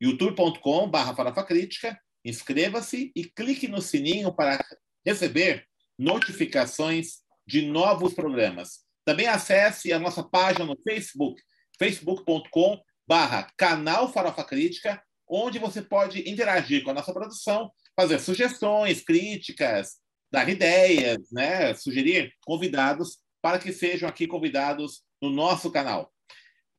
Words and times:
youtube.com.br 0.00 1.42
Crítica, 1.46 1.98
inscreva-se 2.24 3.12
e 3.14 3.24
clique 3.24 3.68
no 3.68 3.80
sininho 3.80 4.32
para 4.32 4.64
receber 5.04 5.64
notificações 5.98 7.22
de 7.46 7.62
novos 7.62 8.12
programas. 8.14 8.84
Também 9.04 9.28
acesse 9.28 9.92
a 9.92 9.98
nossa 9.98 10.22
página 10.22 10.64
no 10.64 10.76
Facebook, 10.82 11.40
facebook.com 11.78 12.80
barra 13.06 13.48
canal 13.56 14.12
Farofa 14.12 14.42
Crítica, 14.44 15.00
onde 15.28 15.58
você 15.58 15.80
pode 15.80 16.28
interagir 16.28 16.82
com 16.82 16.90
a 16.90 16.94
nossa 16.94 17.12
produção, 17.12 17.70
fazer 17.94 18.18
sugestões, 18.18 19.02
críticas, 19.02 19.98
dar 20.30 20.48
ideias, 20.48 21.18
né? 21.30 21.72
sugerir 21.74 22.32
convidados 22.44 23.18
para 23.40 23.58
que 23.58 23.72
sejam 23.72 24.08
aqui 24.08 24.26
convidados 24.26 25.02
no 25.22 25.30
nosso 25.30 25.70
canal. 25.70 26.12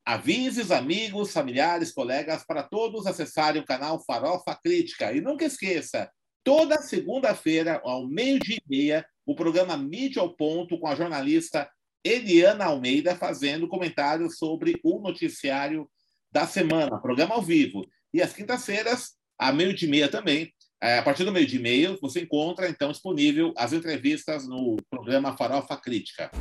Avise 0.08 0.62
os 0.62 0.72
amigos, 0.72 1.34
familiares, 1.34 1.92
colegas 1.92 2.42
para 2.48 2.64
todos 2.64 3.06
acessarem 3.06 3.62
o 3.62 3.66
canal 3.66 4.02
Farofa 4.06 4.58
Crítica. 4.64 5.12
E 5.12 5.20
nunca 5.20 5.44
esqueça, 5.44 6.10
toda 6.46 6.82
segunda-feira, 6.82 7.82
ao 7.84 8.08
meio-dia 8.08 8.56
e 8.56 8.70
meia, 8.70 9.06
o 9.26 9.36
programa 9.36 9.76
Mídia 9.76 10.22
ao 10.22 10.34
Ponto 10.34 10.80
com 10.80 10.88
a 10.88 10.96
jornalista 10.96 11.70
Eliana 12.06 12.64
Almeida 12.64 13.18
fazendo 13.18 13.68
comentários 13.68 14.38
sobre 14.38 14.80
o 14.82 15.02
noticiário 15.02 15.90
da 16.32 16.48
semana, 16.48 17.02
programa 17.02 17.36
ao 17.36 17.42
vivo. 17.42 17.86
E 18.14 18.22
às 18.22 18.32
quintas-feiras, 18.32 19.10
a 19.38 19.52
meio-dia 19.52 19.90
e 19.90 19.92
meia 19.92 20.08
também, 20.08 20.54
é, 20.82 21.00
a 21.00 21.04
partir 21.04 21.26
do 21.26 21.34
meio-dia 21.34 21.60
e 21.60 21.62
meia, 21.62 21.98
você 22.02 22.22
encontra, 22.22 22.70
então, 22.70 22.94
disponível 22.94 23.54
as 23.58 23.74
entrevistas 23.74 24.48
no 24.48 24.78
programa 24.90 25.36
Farofa 25.36 25.76
Crítica. 25.76 26.32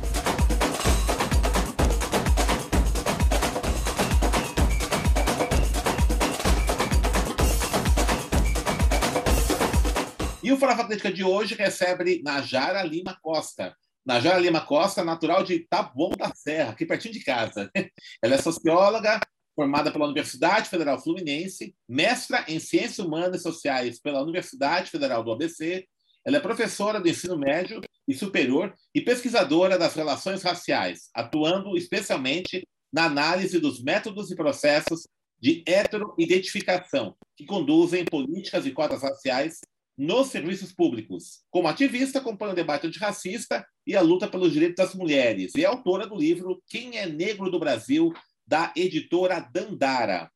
E 10.47 10.51
o 10.53 10.57
Farofa 10.57 10.85
Crítica 10.85 11.11
de 11.11 11.25
hoje 11.25 11.55
recebe 11.55 12.21
Najara 12.23 12.81
Lima 12.81 13.19
Costa. 13.21 13.75
Najara 14.05 14.39
Lima 14.39 14.61
Costa, 14.61 15.03
natural 15.03 15.43
de 15.43 15.67
Taboão 15.67 16.11
da 16.11 16.33
Serra, 16.33 16.69
aqui 16.69 16.85
pertinho 16.85 17.13
de 17.13 17.21
casa. 17.21 17.69
Ela 18.23 18.35
é 18.35 18.37
socióloga, 18.37 19.19
formada 19.53 19.91
pela 19.91 20.05
Universidade 20.05 20.69
Federal 20.69 21.03
Fluminense, 21.03 21.75
mestra 21.85 22.45
em 22.47 22.61
Ciências 22.61 22.97
Humanas 22.99 23.41
e 23.41 23.43
Sociais 23.43 23.99
pela 23.99 24.23
Universidade 24.23 24.89
Federal 24.89 25.21
do 25.21 25.33
ABC. 25.33 25.85
Ela 26.25 26.37
é 26.37 26.39
professora 26.39 27.01
do 27.01 27.09
ensino 27.09 27.37
médio 27.37 27.81
e 28.07 28.13
superior 28.13 28.73
e 28.95 29.01
pesquisadora 29.01 29.77
das 29.77 29.95
relações 29.95 30.43
raciais, 30.43 31.09
atuando 31.13 31.75
especialmente 31.75 32.65
na 32.89 33.03
análise 33.03 33.59
dos 33.59 33.83
métodos 33.83 34.31
e 34.31 34.35
processos 34.37 35.09
de 35.37 35.61
heteroidentificação 35.67 37.17
que 37.35 37.45
conduzem 37.45 38.05
políticas 38.05 38.65
e 38.65 38.71
cotas 38.71 39.01
raciais 39.01 39.59
nos 39.97 40.27
serviços 40.27 40.71
públicos. 40.71 41.41
Como 41.49 41.67
ativista, 41.67 42.19
acompanha 42.19 42.53
o 42.53 42.55
debate 42.55 42.85
antirracista 42.85 43.65
e 43.85 43.95
a 43.95 44.01
luta 44.01 44.27
pelos 44.27 44.53
direitos 44.53 44.75
das 44.75 44.93
mulheres 44.93 45.53
e 45.55 45.63
é 45.63 45.67
autora 45.67 46.05
do 46.05 46.15
livro 46.15 46.61
Quem 46.67 46.97
é 46.97 47.07
Negro 47.07 47.49
do 47.49 47.59
Brasil, 47.59 48.13
da 48.45 48.71
editora 48.75 49.39
Dandara. 49.39 50.29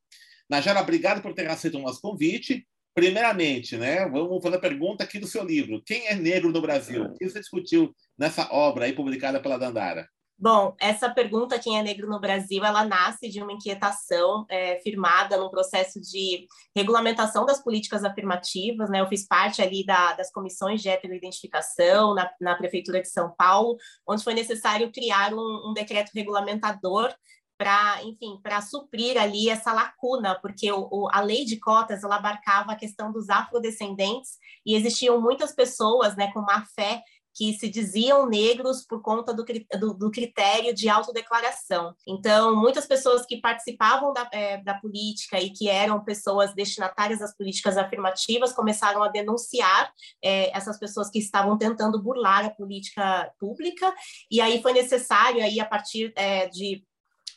Najara, 0.50 0.80
obrigado 0.80 1.22
por 1.22 1.32
ter 1.32 1.48
aceito 1.48 1.78
o 1.78 1.82
nosso 1.82 2.00
convite. 2.00 2.66
Primeiramente, 2.94 3.76
né, 3.76 4.06
vamos 4.06 4.42
fazer 4.42 4.56
a 4.56 4.60
pergunta 4.60 5.04
aqui 5.04 5.18
do 5.18 5.26
seu 5.26 5.44
livro. 5.44 5.82
Quem 5.82 6.08
é 6.08 6.14
negro 6.14 6.50
no 6.50 6.60
Brasil? 6.60 7.04
O 7.04 7.16
que 7.16 7.28
você 7.28 7.40
discutiu 7.40 7.94
nessa 8.18 8.52
obra 8.52 8.84
aí 8.84 8.92
publicada 8.92 9.40
pela 9.40 9.56
Dandara? 9.56 10.06
Bom, 10.38 10.74
essa 10.80 11.08
pergunta, 11.08 11.58
quem 11.58 11.78
é 11.78 11.82
negro 11.82 12.08
no 12.08 12.18
Brasil, 12.18 12.64
ela 12.64 12.84
nasce 12.84 13.28
de 13.28 13.40
uma 13.40 13.52
inquietação 13.52 14.44
é, 14.48 14.80
firmada 14.80 15.36
no 15.36 15.50
processo 15.50 16.00
de 16.00 16.46
regulamentação 16.76 17.46
das 17.46 17.62
políticas 17.62 18.02
afirmativas, 18.02 18.90
né? 18.90 19.00
Eu 19.00 19.06
fiz 19.06 19.24
parte 19.26 19.62
ali 19.62 19.86
da, 19.86 20.14
das 20.14 20.32
comissões 20.32 20.82
de 20.82 20.88
heteroidentificação 20.88 22.14
na, 22.14 22.28
na 22.40 22.56
Prefeitura 22.56 23.00
de 23.00 23.08
São 23.08 23.32
Paulo, 23.36 23.76
onde 24.06 24.24
foi 24.24 24.34
necessário 24.34 24.90
criar 24.90 25.32
um, 25.32 25.70
um 25.70 25.72
decreto 25.72 26.10
regulamentador 26.12 27.14
para, 27.56 28.02
enfim, 28.02 28.40
para 28.42 28.60
suprir 28.60 29.16
ali 29.16 29.48
essa 29.48 29.72
lacuna, 29.72 30.36
porque 30.40 30.72
o, 30.72 30.88
o, 30.90 31.08
a 31.12 31.20
lei 31.20 31.44
de 31.44 31.60
cotas 31.60 32.02
ela 32.02 32.16
abarcava 32.16 32.72
a 32.72 32.76
questão 32.76 33.12
dos 33.12 33.30
afrodescendentes 33.30 34.32
e 34.66 34.74
existiam 34.74 35.20
muitas 35.20 35.54
pessoas, 35.54 36.16
né, 36.16 36.32
com 36.32 36.40
má 36.40 36.64
fé 36.74 37.00
que 37.34 37.52
se 37.54 37.68
diziam 37.68 38.28
negros 38.28 38.84
por 38.84 39.00
conta 39.00 39.32
do, 39.32 39.44
do, 39.78 39.94
do, 39.94 40.10
critério 40.10 40.74
de 40.74 40.88
autodeclaração. 40.88 41.94
Então, 42.06 42.54
muitas 42.56 42.86
pessoas 42.86 43.24
que 43.24 43.40
participavam 43.40 44.12
da, 44.12 44.28
é, 44.32 44.58
da 44.58 44.74
política 44.74 45.40
e 45.40 45.50
que 45.50 45.68
eram 45.68 46.04
pessoas 46.04 46.54
destinatárias 46.54 47.20
das 47.20 47.36
políticas 47.36 47.76
afirmativas 47.76 48.52
começaram 48.52 49.02
a 49.02 49.08
denunciar 49.08 49.92
é, 50.22 50.56
essas 50.56 50.78
pessoas 50.78 51.10
que 51.10 51.18
estavam 51.18 51.56
tentando 51.56 52.02
burlar 52.02 52.44
a 52.44 52.50
política 52.50 53.32
pública, 53.38 53.92
e 54.30 54.40
aí 54.40 54.60
foi 54.60 54.72
necessário, 54.72 55.42
aí, 55.42 55.60
a 55.60 55.64
partir 55.64 56.12
é, 56.16 56.48
de 56.48 56.84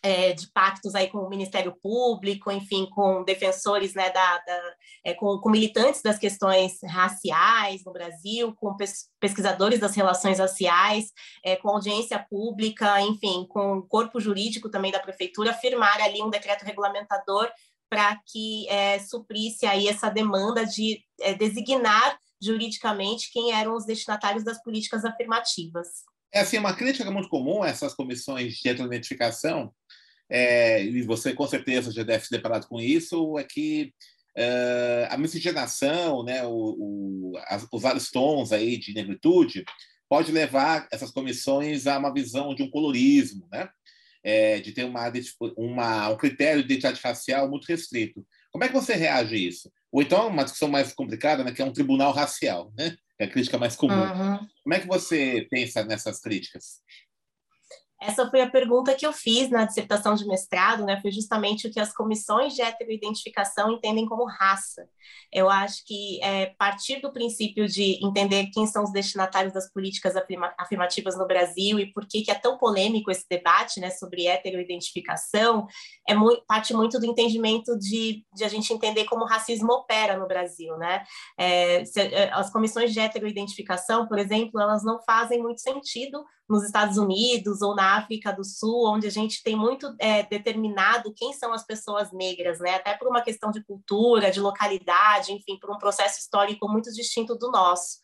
é, 0.05 0.33
de 0.33 0.47
pactos 0.51 0.93
aí 0.93 1.07
com 1.07 1.17
o 1.17 1.29
Ministério 1.29 1.75
Público, 1.81 2.51
enfim, 2.51 2.87
com 2.91 3.23
defensores, 3.23 3.95
né, 3.95 4.11
da, 4.11 4.37
da 4.37 4.61
é, 5.03 5.15
com, 5.15 5.39
com, 5.39 5.49
militantes 5.49 6.03
das 6.03 6.19
questões 6.19 6.77
raciais 6.83 7.83
no 7.83 7.91
Brasil, 7.91 8.53
com 8.53 8.77
pes 8.77 9.09
pesquisadores 9.19 9.79
das 9.79 9.95
relações 9.95 10.37
raciais, 10.37 11.11
é, 11.43 11.55
com 11.55 11.69
audiência 11.69 12.23
pública, 12.29 13.01
enfim, 13.01 13.47
com 13.49 13.79
o 13.79 13.81
corpo 13.81 14.19
jurídico 14.19 14.69
também 14.69 14.91
da 14.91 14.99
prefeitura, 14.99 15.53
firmar 15.53 15.99
ali 15.99 16.21
um 16.21 16.29
decreto 16.29 16.63
regulamentador 16.63 17.49
para 17.89 18.19
que 18.27 18.69
é, 18.69 18.99
suprisse 18.99 19.65
aí 19.65 19.87
essa 19.87 20.09
demanda 20.09 20.67
de 20.67 20.99
é, 21.19 21.33
designar 21.33 22.15
juridicamente 22.39 23.31
quem 23.31 23.53
eram 23.53 23.75
os 23.75 23.85
destinatários 23.85 24.43
das 24.43 24.61
políticas 24.61 25.03
afirmativas. 25.03 25.87
É 26.35 26.41
assim, 26.41 26.57
uma 26.57 26.75
crítica 26.75 27.09
muito 27.09 27.29
comum 27.29 27.63
a 27.63 27.69
essas 27.69 27.93
comissões 27.93 28.55
de 28.55 28.69
identificação, 28.69 29.73
é, 30.29 30.83
e 30.83 31.01
você 31.03 31.33
com 31.33 31.47
certeza 31.47 31.91
já 31.91 32.03
deve 32.03 32.25
se 32.25 32.31
deparado 32.31 32.67
com 32.67 32.79
isso, 32.79 33.37
é 33.37 33.43
que 33.43 33.93
é, 34.35 35.07
a 35.09 35.17
miscigenação, 35.17 36.23
né, 36.23 36.43
o, 36.45 36.51
o, 36.51 37.33
as, 37.45 37.67
os 37.71 37.81
vários 37.81 38.11
tons 38.11 38.51
aí 38.51 38.77
de 38.77 38.93
negritude, 38.93 39.63
pode 40.09 40.31
levar 40.31 40.87
essas 40.91 41.11
comissões 41.11 41.87
a 41.87 41.97
uma 41.97 42.13
visão 42.13 42.53
de 42.53 42.63
um 42.63 42.69
colorismo, 42.69 43.47
né? 43.51 43.69
É, 44.23 44.59
de 44.59 44.71
ter 44.71 44.83
uma, 44.83 45.11
uma, 45.55 46.09
um 46.09 46.17
critério 46.17 46.63
de 46.63 46.65
identidade 46.65 46.99
racial 47.03 47.47
muito 47.47 47.65
restrito. 47.65 48.25
Como 48.51 48.63
é 48.63 48.67
que 48.67 48.73
você 48.73 48.95
reage 48.95 49.35
a 49.35 49.37
isso? 49.37 49.71
Ou 49.91 50.01
então 50.01 50.27
uma 50.27 50.43
discussão 50.43 50.67
mais 50.67 50.93
complicada, 50.93 51.43
né, 51.43 51.51
que 51.51 51.61
é 51.61 51.65
um 51.65 51.71
tribunal 51.71 52.11
racial, 52.11 52.73
né? 52.75 52.97
É 53.19 53.25
a 53.25 53.29
crítica 53.29 53.57
mais 53.57 53.75
comum. 53.75 53.93
Uhum. 53.93 54.37
Como 54.63 54.73
é 54.73 54.79
que 54.79 54.87
você 54.87 55.47
pensa 55.49 55.85
nessas 55.85 56.19
críticas? 56.19 56.81
Essa 58.01 58.29
foi 58.29 58.41
a 58.41 58.49
pergunta 58.49 58.93
que 58.93 59.05
eu 59.05 59.13
fiz 59.13 59.49
na 59.49 59.63
dissertação 59.63 60.15
de 60.15 60.27
mestrado, 60.27 60.83
né? 60.83 60.99
Foi 61.01 61.11
justamente 61.11 61.67
o 61.67 61.71
que 61.71 61.79
as 61.79 61.93
comissões 61.93 62.53
de 62.53 62.61
heteroidentificação 62.61 63.71
entendem 63.71 64.05
como 64.05 64.25
raça. 64.25 64.87
Eu 65.31 65.49
acho 65.49 65.83
que 65.85 66.21
é, 66.21 66.47
partir 66.57 66.99
do 66.99 67.11
princípio 67.11 67.67
de 67.67 68.05
entender 68.05 68.47
quem 68.47 68.67
são 68.67 68.83
os 68.83 68.91
destinatários 68.91 69.53
das 69.53 69.71
políticas 69.71 70.13
afirmativas 70.57 71.17
no 71.17 71.25
Brasil 71.25 71.79
e 71.79 71.91
por 71.93 72.05
que, 72.05 72.21
que 72.21 72.31
é 72.31 72.35
tão 72.35 72.57
polêmico 72.57 73.09
esse 73.09 73.25
debate 73.29 73.79
né, 73.79 73.89
sobre 73.89 74.27
heteroidentificação, 74.27 75.65
é 76.07 76.13
parte 76.47 76.73
muito 76.73 76.99
do 76.99 77.05
entendimento 77.05 77.77
de, 77.77 78.25
de 78.33 78.43
a 78.43 78.49
gente 78.49 78.73
entender 78.73 79.05
como 79.05 79.23
o 79.23 79.27
racismo 79.27 79.71
opera 79.71 80.17
no 80.17 80.27
Brasil. 80.27 80.77
Né? 80.77 81.03
É, 81.37 81.85
se, 81.85 82.01
é, 82.01 82.31
as 82.33 82.51
comissões 82.51 82.91
de 82.91 82.99
heteroidentificação, 82.99 84.07
por 84.07 84.19
exemplo, 84.19 84.59
elas 84.59 84.83
não 84.83 85.01
fazem 85.01 85.41
muito 85.41 85.61
sentido 85.61 86.23
nos 86.47 86.63
Estados 86.63 86.97
Unidos 86.97 87.61
ou 87.61 87.75
na 87.75 87.97
África 87.97 88.31
do 88.31 88.43
Sul, 88.43 88.87
onde 88.87 89.07
a 89.07 89.11
gente 89.11 89.41
tem 89.41 89.55
muito 89.55 89.93
é, 89.99 90.23
determinado 90.23 91.13
quem 91.15 91.33
são 91.33 91.51
as 91.53 91.65
pessoas 91.65 92.11
negras, 92.11 92.59
né? 92.59 92.75
até 92.75 92.95
por 92.95 93.07
uma 93.07 93.21
questão 93.21 93.51
de 93.51 93.63
cultura, 93.63 94.31
de 94.31 94.39
localidade, 94.39 95.33
enfim, 95.33 95.57
por 95.59 95.71
um 95.71 95.77
processo 95.77 96.19
histórico 96.19 96.69
muito 96.69 96.91
distinto 96.91 97.35
do 97.35 97.49
nosso. 97.49 97.99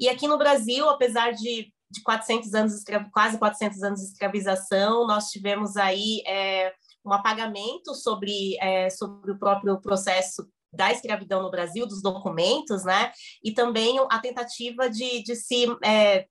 E 0.00 0.08
aqui 0.08 0.26
no 0.26 0.38
Brasil, 0.38 0.88
apesar 0.88 1.32
de, 1.32 1.72
de 1.90 2.02
400 2.02 2.54
anos, 2.54 2.72
quase 3.12 3.38
400 3.38 3.82
anos 3.82 4.00
de 4.00 4.06
escravização, 4.06 5.06
nós 5.06 5.30
tivemos 5.30 5.76
aí 5.76 6.22
é, 6.26 6.72
um 7.04 7.12
apagamento 7.12 7.94
sobre, 7.94 8.56
é, 8.60 8.88
sobre 8.90 9.30
o 9.30 9.38
próprio 9.38 9.80
processo 9.80 10.48
da 10.72 10.90
escravidão 10.90 11.42
no 11.42 11.50
Brasil, 11.50 11.86
dos 11.86 12.02
documentos, 12.02 12.84
né? 12.84 13.12
E 13.42 13.52
também 13.52 13.96
a 14.10 14.18
tentativa 14.18 14.90
de, 14.90 15.22
de 15.22 15.36
se 15.36 15.66
é, 15.84 16.26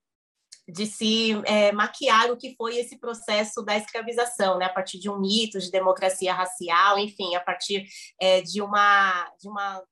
de 0.66 0.86
se 0.86 1.32
é, 1.44 1.72
maquiar 1.72 2.30
o 2.30 2.36
que 2.36 2.54
foi 2.56 2.76
esse 2.76 2.98
processo 2.98 3.62
da 3.62 3.76
escravização, 3.76 4.58
né? 4.58 4.66
A 4.66 4.72
partir 4.72 4.98
de 4.98 5.10
um 5.10 5.18
mito 5.18 5.58
de 5.58 5.70
democracia 5.70 6.32
racial, 6.32 6.98
enfim, 6.98 7.34
a 7.34 7.40
partir 7.40 7.86
é, 8.20 8.40
de 8.40 8.62
uma 8.62 9.30
de 9.38 9.48
uma 9.48 9.82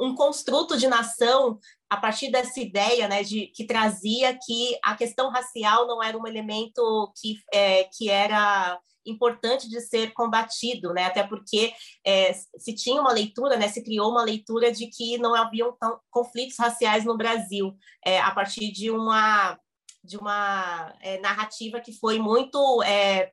um 0.00 0.16
construto 0.16 0.76
de 0.76 0.88
nação 0.88 1.58
a 1.88 1.96
partir 1.96 2.28
dessa 2.30 2.58
ideia, 2.58 3.06
né, 3.06 3.22
de 3.22 3.46
que 3.48 3.64
trazia 3.64 4.36
que 4.36 4.76
a 4.82 4.96
questão 4.96 5.30
racial 5.30 5.86
não 5.86 6.02
era 6.02 6.18
um 6.18 6.26
elemento 6.26 7.12
que 7.20 7.36
é, 7.52 7.84
que 7.84 8.10
era 8.10 8.80
importante 9.06 9.68
de 9.68 9.80
ser 9.80 10.12
combatido, 10.12 10.92
né? 10.92 11.04
Até 11.04 11.22
porque 11.22 11.72
é, 12.04 12.32
se 12.32 12.74
tinha 12.74 13.00
uma 13.00 13.12
leitura, 13.12 13.56
né? 13.56 13.68
Se 13.68 13.82
criou 13.82 14.10
uma 14.10 14.22
leitura 14.22 14.70
de 14.70 14.88
que 14.88 15.18
não 15.18 15.34
haviam 15.34 15.74
conflitos 16.10 16.56
raciais 16.58 17.04
no 17.04 17.16
Brasil 17.16 17.74
é, 18.04 18.20
a 18.20 18.30
partir 18.32 18.70
de 18.72 18.90
uma 18.90 19.58
de 20.02 20.16
uma 20.16 20.94
é, 21.00 21.18
narrativa 21.20 21.80
que 21.80 21.92
foi 21.92 22.18
muito 22.18 22.82
é, 22.82 23.32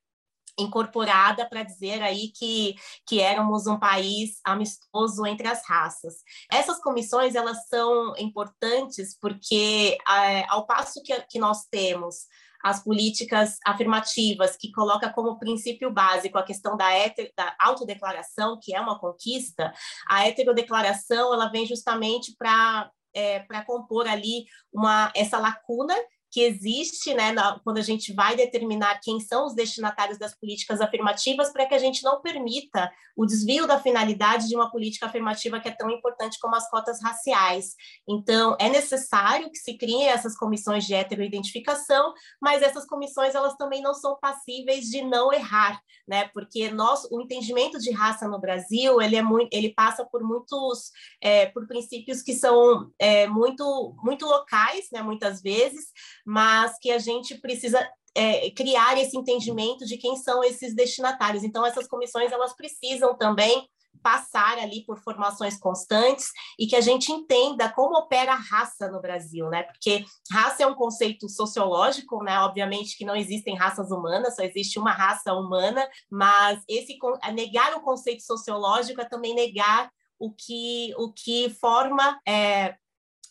incorporada 0.58 1.48
para 1.48 1.64
dizer 1.64 2.02
aí 2.02 2.30
que, 2.30 2.76
que 3.06 3.20
éramos 3.20 3.68
um 3.68 3.78
país 3.78 4.40
amistoso 4.44 5.26
entre 5.26 5.48
as 5.48 5.66
raças. 5.68 6.16
Essas 6.52 6.80
comissões 6.80 7.36
elas 7.36 7.68
são 7.68 8.16
importantes 8.18 9.18
porque 9.20 9.98
é, 10.10 10.46
ao 10.50 10.66
passo 10.66 11.02
que, 11.04 11.14
que 11.30 11.40
nós 11.40 11.66
temos 11.70 12.26
as 12.64 12.84
políticas 12.84 13.58
afirmativas, 13.66 14.58
que 14.58 14.72
coloca 14.72 15.14
como 15.14 15.38
princípio 15.38 15.92
básico 15.92 16.38
a 16.38 16.44
questão 16.44 16.76
da, 16.76 16.92
heter, 16.92 17.32
da 17.38 17.56
autodeclaração, 17.60 18.60
que 18.62 18.76
é 18.76 18.82
uma 18.82 19.00
conquista, 19.00 19.72
a 20.10 20.28
heterodeclaração 20.28 21.34
ela 21.34 21.50
vem 21.50 21.66
justamente 21.66 22.36
para 22.38 22.92
é, 23.14 23.40
para 23.40 23.66
compor 23.66 24.08
ali 24.08 24.46
uma 24.72 25.12
essa 25.16 25.40
lacuna 25.40 25.96
que 26.32 26.42
existe, 26.42 27.14
né, 27.14 27.32
na, 27.32 27.60
quando 27.60 27.78
a 27.78 27.82
gente 27.82 28.14
vai 28.14 28.36
determinar 28.36 29.00
quem 29.02 29.20
são 29.20 29.46
os 29.46 29.56
destinatários 29.56 30.18
das 30.18 30.38
políticas 30.38 30.82
afirmativas, 30.82 31.52
para 31.52 31.66
que 31.66 31.74
a 31.74 31.80
gente 31.80 32.04
não 32.04 32.22
permita 32.22 32.92
o 33.16 33.26
desvio 33.26 33.66
da 33.66 33.80
finalidade 33.80 34.48
de 34.48 34.56
uma 34.56 34.70
política 34.70 35.08
afirmativa 35.08 35.60
que 35.60 35.68
é 35.68 35.72
tão 35.72 35.90
importante 35.90 36.38
como 36.40 36.56
as 36.56 36.70
cotas 36.70 37.02
raciais. 37.02 37.74
Então, 38.08 38.56
é 38.60 38.70
necessário 38.70 39.50
que 39.50 39.58
se 39.58 39.76
criem 39.76 40.08
essas 40.08 40.38
comissões 40.38 40.86
de 40.86 40.94
heteroidentificação, 40.94 42.14
mas 42.40 42.62
essas 42.62 42.86
comissões 42.86 43.34
elas 43.34 43.56
também 43.56 43.82
não 43.82 43.94
são 43.94 44.18
passíveis 44.20 44.86
de 44.86 45.02
não 45.02 45.34
errar, 45.34 45.82
né, 46.08 46.30
porque 46.34 46.70
nós, 46.70 47.06
o 47.12 47.22
entendimento 47.22 47.80
de 47.80 47.92
raça 47.92 48.28
no 48.28 48.40
Brasil, 48.40 49.02
ele 49.02 49.16
é 49.16 49.22
muito, 49.22 49.50
ele 49.52 49.74
passa 49.74 50.06
por 50.06 50.22
muitos, 50.24 50.92
é, 51.22 51.48
por 51.48 51.68
princípios 51.68 52.22
que 52.22 52.34
são 52.34 52.92
é, 53.00 53.28
muito, 53.28 53.96
muito 54.04 54.26
locais, 54.26 54.88
né, 54.92 55.02
muitas 55.02 55.42
vezes, 55.42 55.88
mas 56.28 56.78
que 56.78 56.92
a 56.92 57.00
gente 57.00 57.36
precisa 57.36 57.90
é, 58.14 58.52
criar 58.52 58.98
esse 58.98 59.16
entendimento 59.16 59.86
de 59.86 59.98
quem 59.98 60.18
são 60.18 60.44
esses 60.44 60.76
destinatários. 60.76 61.42
Então, 61.42 61.66
essas 61.66 61.88
comissões 61.88 62.34
elas 62.34 62.54
precisam 62.54 63.18
também 63.18 63.66
passar 64.04 64.58
ali 64.58 64.84
por 64.86 65.00
formações 65.00 65.58
constantes 65.58 66.28
e 66.60 66.68
que 66.68 66.76
a 66.76 66.82
gente 66.82 67.12
entenda 67.14 67.72
como 67.72 67.98
opera 67.98 68.34
a 68.34 68.36
raça 68.36 68.92
no 68.92 69.02
Brasil, 69.02 69.50
né? 69.50 69.64
Porque 69.64 70.04
raça 70.30 70.64
é 70.64 70.68
um 70.68 70.76
conceito 70.76 71.30
sociológico, 71.30 72.22
né? 72.22 72.38
Obviamente 72.42 72.98
que 72.98 73.06
não 73.06 73.16
existem 73.16 73.56
raças 73.56 73.90
humanas, 73.90 74.36
só 74.36 74.44
existe 74.44 74.78
uma 74.78 74.92
raça 74.92 75.34
humana, 75.34 75.88
mas 76.12 76.62
esse 76.68 76.98
negar 77.34 77.74
o 77.76 77.82
conceito 77.82 78.22
sociológico 78.22 79.00
é 79.00 79.06
também 79.06 79.34
negar 79.34 79.90
o 80.20 80.32
que 80.32 80.94
o 80.98 81.14
que 81.14 81.50
forma 81.62 82.20
é, 82.28 82.76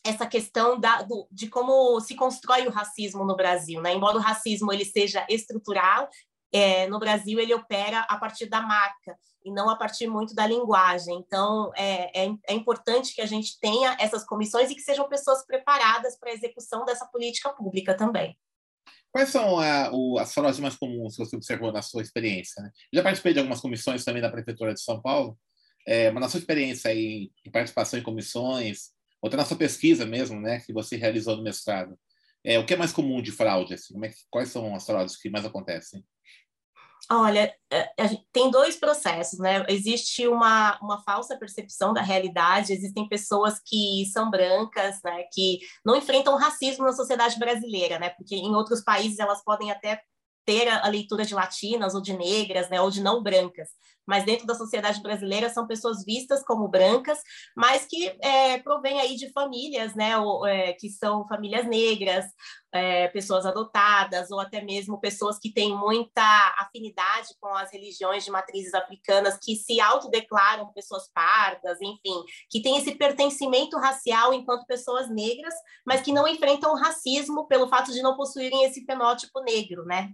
essa 0.06 0.26
questão 0.26 0.79
da, 0.79 1.03
do, 1.03 1.26
de 1.31 1.49
como 1.49 2.00
se 2.00 2.14
constrói 2.14 2.67
o 2.67 2.70
racismo 2.70 3.25
no 3.25 3.37
Brasil, 3.37 3.81
né? 3.81 3.93
Embora 3.93 4.17
o 4.17 4.20
racismo 4.20 4.73
ele 4.73 4.85
seja 4.85 5.26
estrutural, 5.29 6.08
é, 6.53 6.87
no 6.88 6.99
Brasil 6.99 7.38
ele 7.38 7.55
opera 7.55 8.00
a 8.00 8.17
partir 8.17 8.47
da 8.47 8.62
marca 8.62 9.17
e 9.44 9.53
não 9.53 9.69
a 9.69 9.76
partir 9.76 10.06
muito 10.06 10.35
da 10.35 10.47
linguagem. 10.47 11.17
Então 11.17 11.70
é, 11.76 12.26
é, 12.26 12.35
é 12.49 12.55
importante 12.55 13.14
que 13.14 13.20
a 13.20 13.26
gente 13.26 13.58
tenha 13.61 13.97
essas 14.00 14.25
comissões 14.25 14.70
e 14.70 14.75
que 14.75 14.81
sejam 14.81 15.08
pessoas 15.08 15.44
preparadas 15.44 16.19
para 16.19 16.31
a 16.31 16.35
execução 16.35 16.85
dessa 16.85 17.06
política 17.06 17.50
pública 17.50 17.94
também. 17.97 18.37
Quais 19.12 19.31
são 19.31 19.58
a, 19.58 19.91
o, 19.93 20.19
as 20.19 20.32
formas 20.35 20.58
mais 20.58 20.76
comuns 20.76 21.17
que 21.17 21.25
você 21.25 21.37
observou 21.37 21.73
na 21.73 21.81
sua 21.81 22.03
experiência? 22.03 22.62
Né? 22.62 22.70
Já 22.93 23.03
participei 23.03 23.32
de 23.32 23.38
algumas 23.38 23.61
comissões 23.61 24.05
também 24.05 24.20
da 24.20 24.31
Prefeitura 24.31 24.75
de 24.75 24.82
São 24.82 25.00
Paulo, 25.00 25.38
é, 25.87 26.11
mas 26.11 26.20
na 26.20 26.29
sua 26.29 26.41
experiência 26.41 26.91
aí, 26.91 27.31
em 27.44 27.50
participação 27.50 27.99
em 27.99 28.03
comissões, 28.03 28.91
ou 29.21 29.29
até 29.29 29.37
na 29.37 29.45
sua 29.45 29.57
pesquisa 29.57 30.05
mesmo, 30.05 30.41
né, 30.41 30.61
que 30.61 30.73
você 30.73 30.97
realizou 30.97 31.37
no 31.37 31.43
mestrado, 31.43 31.99
é, 32.45 32.59
o 32.59 32.65
que 32.65 32.75
é 32.75 32.77
mais 32.77 32.93
comum 32.93 33.21
de 33.21 33.33
fraude? 33.33 33.75
Assim? 33.75 33.95
É 34.05 34.09
que, 34.09 34.17
quais 34.31 34.51
são 34.51 34.75
as 34.75 34.87
fraudes 34.87 35.17
que 35.17 35.29
mais 35.29 35.45
acontecem? 35.45 36.05
Olha, 37.11 37.55
é, 37.71 37.89
tem 38.33 38.51
dois 38.51 38.77
processos, 38.77 39.39
né? 39.39 39.65
Existe 39.69 40.27
uma, 40.27 40.77
uma 40.81 41.03
falsa 41.03 41.37
percepção 41.37 41.93
da 41.93 42.03
realidade, 42.03 42.73
existem 42.73 43.09
pessoas 43.09 43.61
que 43.65 44.05
são 44.13 44.29
brancas, 44.29 45.01
né, 45.05 45.25
que 45.33 45.61
não 45.85 45.95
enfrentam 45.97 46.37
racismo 46.37 46.85
na 46.85 46.93
sociedade 46.93 47.39
brasileira, 47.39 47.99
né? 47.99 48.11
Porque 48.11 48.35
em 48.35 48.55
outros 48.55 48.83
países 48.83 49.19
elas 49.19 49.43
podem 49.45 49.71
até 49.71 50.01
ter 50.45 50.69
a, 50.69 50.87
leitura 50.89 51.25
de 51.25 51.35
latinas 51.35 51.95
ou 51.95 52.01
de 52.01 52.13
negras, 52.13 52.71
né, 52.71 52.81
ou 52.81 52.91
de 52.91 53.03
não 53.03 53.23
brancas, 53.23 53.69
mas 54.06 54.25
dentro 54.25 54.47
da 54.47 54.55
sociedade 54.55 55.03
brasileira 55.03 55.49
são 55.49 55.67
pessoas 55.67 56.05
vistas 56.05 56.44
como 56.44 56.69
brancas, 56.69 57.19
mas 57.56 57.87
que 57.87 58.17
é, 58.23 58.58
provêm 58.58 59.00
aí 59.00 59.17
de 59.17 59.32
famílias, 59.32 59.94
né, 59.94 60.17
ou, 60.19 60.47
é, 60.47 60.73
que 60.75 60.88
são 60.88 61.26
famílias 61.26 61.67
negras, 61.67 62.25
é, 62.73 63.08
pessoas 63.08 63.47
adotadas, 63.47 64.31
ou 64.31 64.38
até 64.38 64.62
mesmo 64.62 65.00
pessoas 65.00 65.38
que 65.38 65.53
têm 65.53 65.75
muita 65.75 66.23
afinidade 66.58 67.29
com 67.41 67.49
as 67.55 67.73
religiões 67.73 68.25
de 68.25 68.31
matrizes 68.31 68.75
africanas, 68.75 69.38
que 69.43 69.56
se 69.56 69.81
autodeclaram 69.81 70.73
pessoas 70.73 71.11
pardas, 71.12 71.79
enfim, 71.81 72.23
que 72.50 72.61
têm 72.61 72.76
esse 72.76 72.94
pertencimento 72.94 73.79
racial 73.79 74.32
enquanto 74.35 74.67
pessoas 74.67 75.08
negras, 75.11 75.55
mas 75.87 76.03
que 76.03 76.12
não 76.12 76.29
enfrentam 76.29 76.73
o 76.73 76.76
racismo 76.76 77.47
pelo 77.47 77.69
fato 77.69 77.93
de 77.93 78.03
não 78.03 78.17
possuírem 78.17 78.64
esse 78.64 78.85
fenótipo 78.85 79.41
negro, 79.41 79.85
né? 79.85 80.11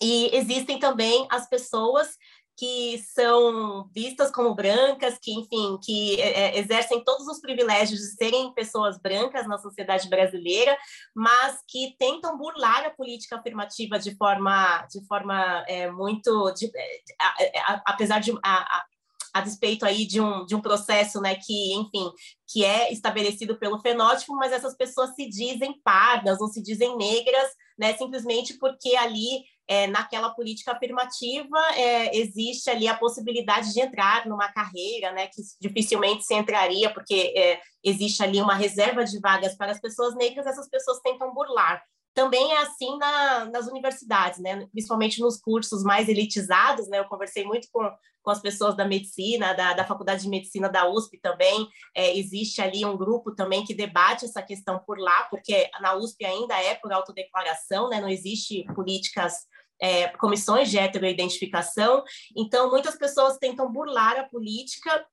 E 0.00 0.30
existem 0.36 0.78
também 0.78 1.26
as 1.28 1.48
pessoas 1.48 2.16
que 2.58 2.98
são 3.14 3.88
vistas 3.94 4.32
como 4.32 4.52
brancas, 4.52 5.16
que, 5.22 5.32
enfim, 5.32 5.78
que 5.80 6.20
é, 6.20 6.40
é, 6.40 6.58
exercem 6.58 7.04
todos 7.04 7.28
os 7.28 7.40
privilégios 7.40 8.00
de 8.00 8.16
serem 8.16 8.52
pessoas 8.52 8.98
brancas 9.00 9.46
na 9.46 9.58
sociedade 9.58 10.08
brasileira, 10.08 10.76
mas 11.14 11.60
que 11.68 11.94
tentam 11.96 12.36
burlar 12.36 12.84
a 12.84 12.90
política 12.90 13.36
afirmativa 13.36 13.96
de 13.96 14.16
forma, 14.16 14.84
de 14.90 15.06
forma 15.06 15.64
é, 15.68 15.88
muito, 15.92 16.50
de, 16.50 16.66
é, 16.74 17.02
a, 17.20 17.74
a, 17.74 17.82
apesar 17.86 18.18
de 18.18 18.32
a, 18.44 18.84
a 19.32 19.40
despeito 19.40 19.86
aí 19.86 20.04
de 20.04 20.20
um, 20.20 20.44
de 20.44 20.56
um 20.56 20.60
processo, 20.60 21.20
né, 21.20 21.36
que, 21.36 21.74
enfim, 21.74 22.10
que 22.48 22.64
é 22.64 22.92
estabelecido 22.92 23.56
pelo 23.56 23.78
fenótipo, 23.78 24.34
mas 24.34 24.50
essas 24.50 24.76
pessoas 24.76 25.14
se 25.14 25.28
dizem 25.28 25.80
pardas 25.84 26.40
ou 26.40 26.48
se 26.48 26.60
dizem 26.60 26.96
negras, 26.96 27.50
né, 27.78 27.94
simplesmente 27.96 28.54
porque 28.58 28.96
ali 28.96 29.44
é, 29.68 29.86
naquela 29.86 30.30
política 30.30 30.72
afirmativa 30.72 31.58
é, 31.74 32.16
existe 32.16 32.70
ali 32.70 32.88
a 32.88 32.96
possibilidade 32.96 33.72
de 33.74 33.80
entrar 33.80 34.26
numa 34.26 34.50
carreira, 34.50 35.12
né, 35.12 35.26
que 35.26 35.42
dificilmente 35.60 36.24
se 36.24 36.34
entraria, 36.34 36.90
porque 36.92 37.34
é, 37.36 37.60
existe 37.84 38.22
ali 38.22 38.40
uma 38.40 38.54
reserva 38.54 39.04
de 39.04 39.20
vagas 39.20 39.54
para 39.54 39.70
as 39.70 39.80
pessoas 39.80 40.16
negras, 40.16 40.46
essas 40.46 40.68
pessoas 40.70 41.00
tentam 41.00 41.34
burlar. 41.34 41.82
Também 42.14 42.52
é 42.52 42.62
assim 42.62 42.96
na, 42.96 43.44
nas 43.44 43.68
universidades, 43.68 44.40
né, 44.40 44.66
principalmente 44.72 45.20
nos 45.20 45.38
cursos 45.38 45.82
mais 45.84 46.08
elitizados, 46.08 46.88
né, 46.88 46.98
eu 46.98 47.04
conversei 47.04 47.44
muito 47.44 47.68
com, 47.70 47.88
com 48.22 48.30
as 48.30 48.40
pessoas 48.40 48.74
da 48.74 48.86
medicina, 48.86 49.52
da, 49.52 49.74
da 49.74 49.84
Faculdade 49.84 50.22
de 50.22 50.30
Medicina 50.30 50.68
da 50.70 50.88
USP 50.88 51.20
também, 51.20 51.68
é, 51.94 52.16
existe 52.16 52.62
ali 52.62 52.86
um 52.86 52.96
grupo 52.96 53.34
também 53.34 53.64
que 53.66 53.74
debate 53.74 54.24
essa 54.24 54.42
questão 54.42 54.78
por 54.78 54.98
lá, 54.98 55.24
porque 55.24 55.70
na 55.82 55.94
USP 55.94 56.24
ainda 56.24 56.58
é 56.58 56.74
por 56.74 56.90
autodeclaração, 56.90 57.90
né, 57.90 58.00
não 58.00 58.08
existe 58.08 58.64
políticas 58.74 59.46
é, 59.80 60.08
comissões 60.08 60.70
de 60.70 60.78
heteroidentificação. 60.78 62.02
Então, 62.36 62.70
muitas 62.70 62.96
pessoas 62.96 63.38
tentam 63.38 63.70
burlar 63.72 64.18
a 64.18 64.28
política 64.28 65.06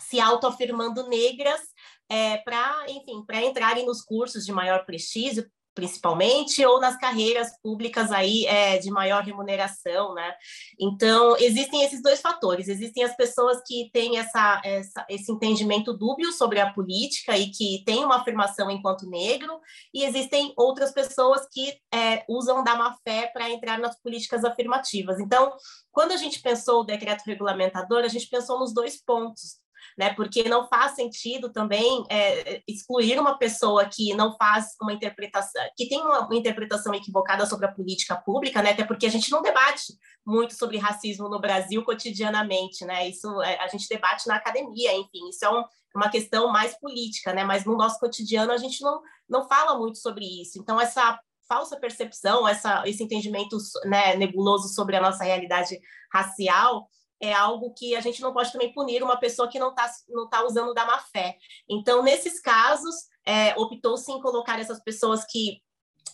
se 0.00 0.18
autoafirmando 0.18 1.08
negras 1.08 1.60
é, 2.08 2.38
para, 2.38 2.86
enfim, 2.88 3.24
para 3.24 3.42
entrarem 3.42 3.86
nos 3.86 4.02
cursos 4.02 4.44
de 4.44 4.52
maior 4.52 4.84
prestígio, 4.84 5.48
principalmente, 5.74 6.64
ou 6.64 6.80
nas 6.80 6.96
carreiras 6.96 7.50
públicas 7.62 8.10
aí 8.10 8.44
é, 8.46 8.78
de 8.78 8.90
maior 8.90 9.22
remuneração, 9.22 10.14
né? 10.14 10.34
Então, 10.78 11.36
existem 11.36 11.82
esses 11.82 12.02
dois 12.02 12.20
fatores. 12.20 12.68
Existem 12.68 13.04
as 13.04 13.16
pessoas 13.16 13.60
que 13.66 13.90
têm 13.92 14.18
essa, 14.18 14.60
essa, 14.64 15.06
esse 15.08 15.30
entendimento 15.30 15.96
dúbio 15.96 16.32
sobre 16.32 16.60
a 16.60 16.72
política 16.72 17.36
e 17.36 17.50
que 17.50 17.82
têm 17.84 18.04
uma 18.04 18.20
afirmação 18.20 18.70
enquanto 18.70 19.08
negro, 19.08 19.60
e 19.94 20.04
existem 20.04 20.52
outras 20.56 20.92
pessoas 20.92 21.46
que 21.50 21.74
é, 21.92 22.24
usam 22.28 22.62
da 22.62 22.74
má-fé 22.74 23.30
para 23.32 23.50
entrar 23.50 23.78
nas 23.78 23.98
políticas 24.00 24.44
afirmativas. 24.44 25.18
Então, 25.20 25.52
quando 25.92 26.12
a 26.12 26.16
gente 26.16 26.40
pensou 26.40 26.80
o 26.80 26.84
decreto 26.84 27.22
regulamentador, 27.24 28.04
a 28.04 28.08
gente 28.08 28.28
pensou 28.28 28.58
nos 28.58 28.72
dois 28.74 29.02
pontos. 29.02 29.60
Né? 29.96 30.14
Porque 30.14 30.48
não 30.48 30.68
faz 30.68 30.92
sentido 30.92 31.52
também 31.52 32.04
é, 32.08 32.62
excluir 32.66 33.18
uma 33.18 33.38
pessoa 33.38 33.86
que 33.86 34.14
não 34.14 34.36
faz 34.36 34.76
uma 34.80 34.92
interpretação, 34.92 35.62
que 35.76 35.88
tem 35.88 36.00
uma, 36.00 36.28
interpretação 36.32 36.94
equivocada 36.94 37.46
sobre 37.46 37.66
a 37.66 37.72
política 37.72 38.16
pública, 38.16 38.62
né? 38.62 38.70
Até 38.70 38.84
porque 38.84 39.06
a 39.06 39.10
gente 39.10 39.30
não 39.30 39.42
debate 39.42 39.92
muito 40.26 40.54
sobre 40.54 40.78
racismo 40.78 41.28
no 41.28 41.40
Brasil 41.40 41.84
cotidianamente, 41.84 42.84
né? 42.84 43.08
Isso 43.08 43.40
é, 43.42 43.58
a 43.60 43.68
gente 43.68 43.88
debate 43.88 44.26
na 44.26 44.36
academia, 44.36 44.94
enfim, 44.94 45.28
isso 45.28 45.44
é 45.44 45.50
um, 45.50 45.64
uma 45.94 46.08
questão 46.08 46.50
mais 46.52 46.78
política, 46.78 47.32
né? 47.32 47.44
Mas 47.44 47.64
no 47.64 47.76
nosso 47.76 47.98
cotidiano 47.98 48.52
a 48.52 48.58
gente 48.58 48.82
não, 48.82 49.00
não 49.28 49.48
fala 49.48 49.78
muito 49.78 49.98
sobre 49.98 50.24
isso. 50.24 50.58
Então, 50.58 50.80
essa 50.80 51.18
falsa 51.48 51.76
percepção, 51.76 52.46
essa, 52.46 52.84
esse 52.86 53.02
entendimento 53.02 53.56
né, 53.84 54.14
nebuloso 54.14 54.68
sobre 54.68 54.94
a 54.94 55.00
nossa 55.00 55.24
realidade 55.24 55.80
racial 56.12 56.88
é 57.20 57.32
algo 57.32 57.72
que 57.74 57.94
a 57.94 58.00
gente 58.00 58.22
não 58.22 58.32
pode 58.32 58.50
também 58.50 58.72
punir 58.72 59.02
uma 59.02 59.18
pessoa 59.18 59.48
que 59.48 59.58
não 59.58 59.70
está 59.70 59.90
não 60.08 60.28
tá 60.28 60.44
usando 60.44 60.72
da 60.72 60.86
má 60.86 60.98
fé. 60.98 61.36
Então, 61.68 62.02
nesses 62.02 62.40
casos, 62.40 62.94
é, 63.24 63.54
optou-se 63.58 64.10
em 64.10 64.20
colocar 64.20 64.58
essas 64.58 64.82
pessoas 64.82 65.24
que 65.24 65.60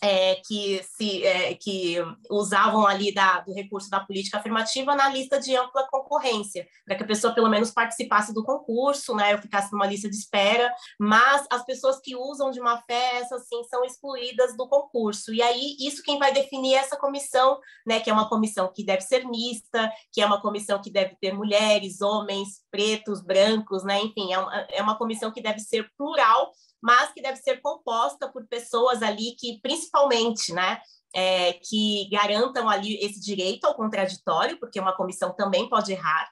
é, 0.01 0.35
que, 0.45 0.81
se, 0.83 1.23
é, 1.23 1.53
que 1.55 1.97
usavam 2.29 2.85
ali 2.85 3.13
da, 3.13 3.41
do 3.41 3.53
recurso 3.53 3.89
da 3.89 3.99
política 3.99 4.37
afirmativa 4.37 4.95
na 4.95 5.09
lista 5.09 5.39
de 5.39 5.55
ampla 5.55 5.87
concorrência, 5.89 6.67
para 6.85 6.95
que 6.95 7.03
a 7.03 7.07
pessoa 7.07 7.33
pelo 7.33 7.49
menos 7.49 7.71
participasse 7.71 8.33
do 8.33 8.43
concurso, 8.43 9.15
né, 9.15 9.33
eu 9.33 9.37
ficasse 9.39 9.71
numa 9.71 9.87
lista 9.87 10.09
de 10.09 10.15
espera, 10.15 10.73
mas 10.99 11.45
as 11.51 11.65
pessoas 11.65 11.99
que 11.99 12.15
usam 12.15 12.51
de 12.51 12.59
má 12.59 12.81
fé, 12.83 13.17
essas 13.17 13.47
sim, 13.47 13.63
são 13.65 13.83
excluídas 13.83 14.55
do 14.55 14.67
concurso. 14.67 15.33
E 15.33 15.41
aí, 15.41 15.75
isso 15.79 16.03
quem 16.03 16.19
vai 16.19 16.33
definir 16.33 16.75
é 16.75 16.77
essa 16.77 16.97
comissão, 16.97 17.59
né, 17.85 17.99
que 17.99 18.09
é 18.09 18.13
uma 18.13 18.29
comissão 18.29 18.71
que 18.73 18.83
deve 18.83 19.01
ser 19.01 19.25
mista, 19.25 19.91
que 20.11 20.21
é 20.21 20.25
uma 20.25 20.41
comissão 20.41 20.81
que 20.81 20.91
deve 20.91 21.15
ter 21.19 21.33
mulheres, 21.33 22.01
homens, 22.01 22.61
pretos, 22.71 23.21
brancos, 23.21 23.83
né, 23.83 23.99
enfim, 24.01 24.33
é 24.33 24.39
uma, 24.39 24.55
é 24.71 24.81
uma 24.81 24.97
comissão 24.97 25.31
que 25.31 25.41
deve 25.41 25.59
ser 25.59 25.89
plural, 25.97 26.51
mas 26.81 27.11
que 27.13 27.21
deve 27.21 27.37
ser 27.37 27.61
composta 27.61 28.29
por 28.31 28.47
pessoas 28.47 29.01
ali 29.01 29.35
que, 29.37 29.59
principalmente, 29.61 30.53
né, 30.53 30.79
é, 31.13 31.53
que 31.53 32.09
garantam 32.11 32.69
ali 32.69 32.95
esse 32.97 33.19
direito 33.19 33.65
ao 33.65 33.75
contraditório, 33.75 34.59
porque 34.59 34.79
uma 34.79 34.95
comissão 34.95 35.33
também 35.33 35.67
pode 35.69 35.91
errar, 35.91 36.29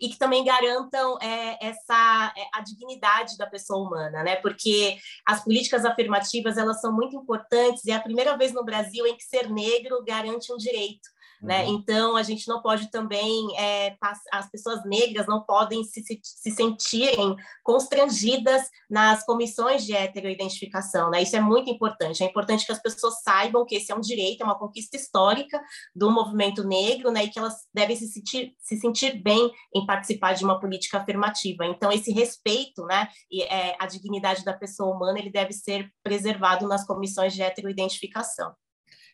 e 0.00 0.08
que 0.08 0.18
também 0.18 0.44
garantam 0.44 1.18
é, 1.20 1.58
essa 1.60 2.32
é, 2.36 2.46
a 2.52 2.60
dignidade 2.60 3.36
da 3.36 3.46
pessoa 3.46 3.86
humana, 3.86 4.22
né? 4.22 4.36
Porque 4.36 4.98
as 5.26 5.42
políticas 5.42 5.84
afirmativas 5.84 6.56
elas 6.56 6.80
são 6.80 6.92
muito 6.92 7.16
importantes 7.16 7.84
e 7.84 7.90
é 7.90 7.94
a 7.94 8.02
primeira 8.02 8.36
vez 8.36 8.52
no 8.52 8.64
Brasil 8.64 9.06
em 9.06 9.16
que 9.16 9.24
ser 9.24 9.50
negro 9.50 10.04
garante 10.04 10.52
um 10.52 10.56
direito. 10.56 11.08
Né? 11.44 11.64
Uhum. 11.64 11.74
Então, 11.74 12.16
a 12.16 12.22
gente 12.22 12.48
não 12.48 12.62
pode 12.62 12.90
também, 12.90 13.54
é, 13.58 13.94
as 14.32 14.50
pessoas 14.50 14.82
negras 14.86 15.26
não 15.26 15.42
podem 15.42 15.84
se, 15.84 16.02
se, 16.02 16.18
se, 16.22 16.50
sentirem 16.50 17.36
constrangidas 17.62 18.62
nas 18.88 19.24
comissões 19.26 19.84
de 19.84 19.94
heteroidentificação. 19.94 21.10
Né? 21.10 21.22
Isso 21.22 21.36
é 21.36 21.40
muito 21.40 21.70
importante. 21.70 22.22
É 22.22 22.26
importante 22.26 22.64
que 22.64 22.72
as 22.72 22.80
pessoas 22.80 23.22
saibam 23.22 23.66
que 23.66 23.76
esse 23.76 23.92
é 23.92 23.94
um 23.94 24.00
direito, 24.00 24.40
é 24.40 24.44
uma 24.44 24.58
conquista 24.58 24.96
histórica 24.96 25.60
do 25.94 26.10
movimento 26.10 26.64
negro, 26.66 27.10
né? 27.10 27.24
e 27.24 27.28
que 27.28 27.38
elas 27.38 27.66
devem 27.74 27.94
se 27.94 28.08
sentir, 28.08 28.54
se 28.58 28.78
sentir 28.78 29.22
bem 29.22 29.52
em 29.74 29.84
participar 29.84 30.32
de 30.32 30.44
uma 30.44 30.58
política 30.58 30.98
afirmativa. 30.98 31.66
Então, 31.66 31.92
esse 31.92 32.10
respeito 32.10 32.86
né? 32.86 33.06
e 33.30 33.42
é, 33.42 33.76
a 33.78 33.86
dignidade 33.86 34.44
da 34.44 34.54
pessoa 34.54 34.96
humana 34.96 35.18
ele 35.18 35.30
deve 35.30 35.52
ser 35.52 35.90
preservado 36.02 36.66
nas 36.66 36.86
comissões 36.86 37.34
de 37.34 37.42
heteroidentificação. 37.42 38.54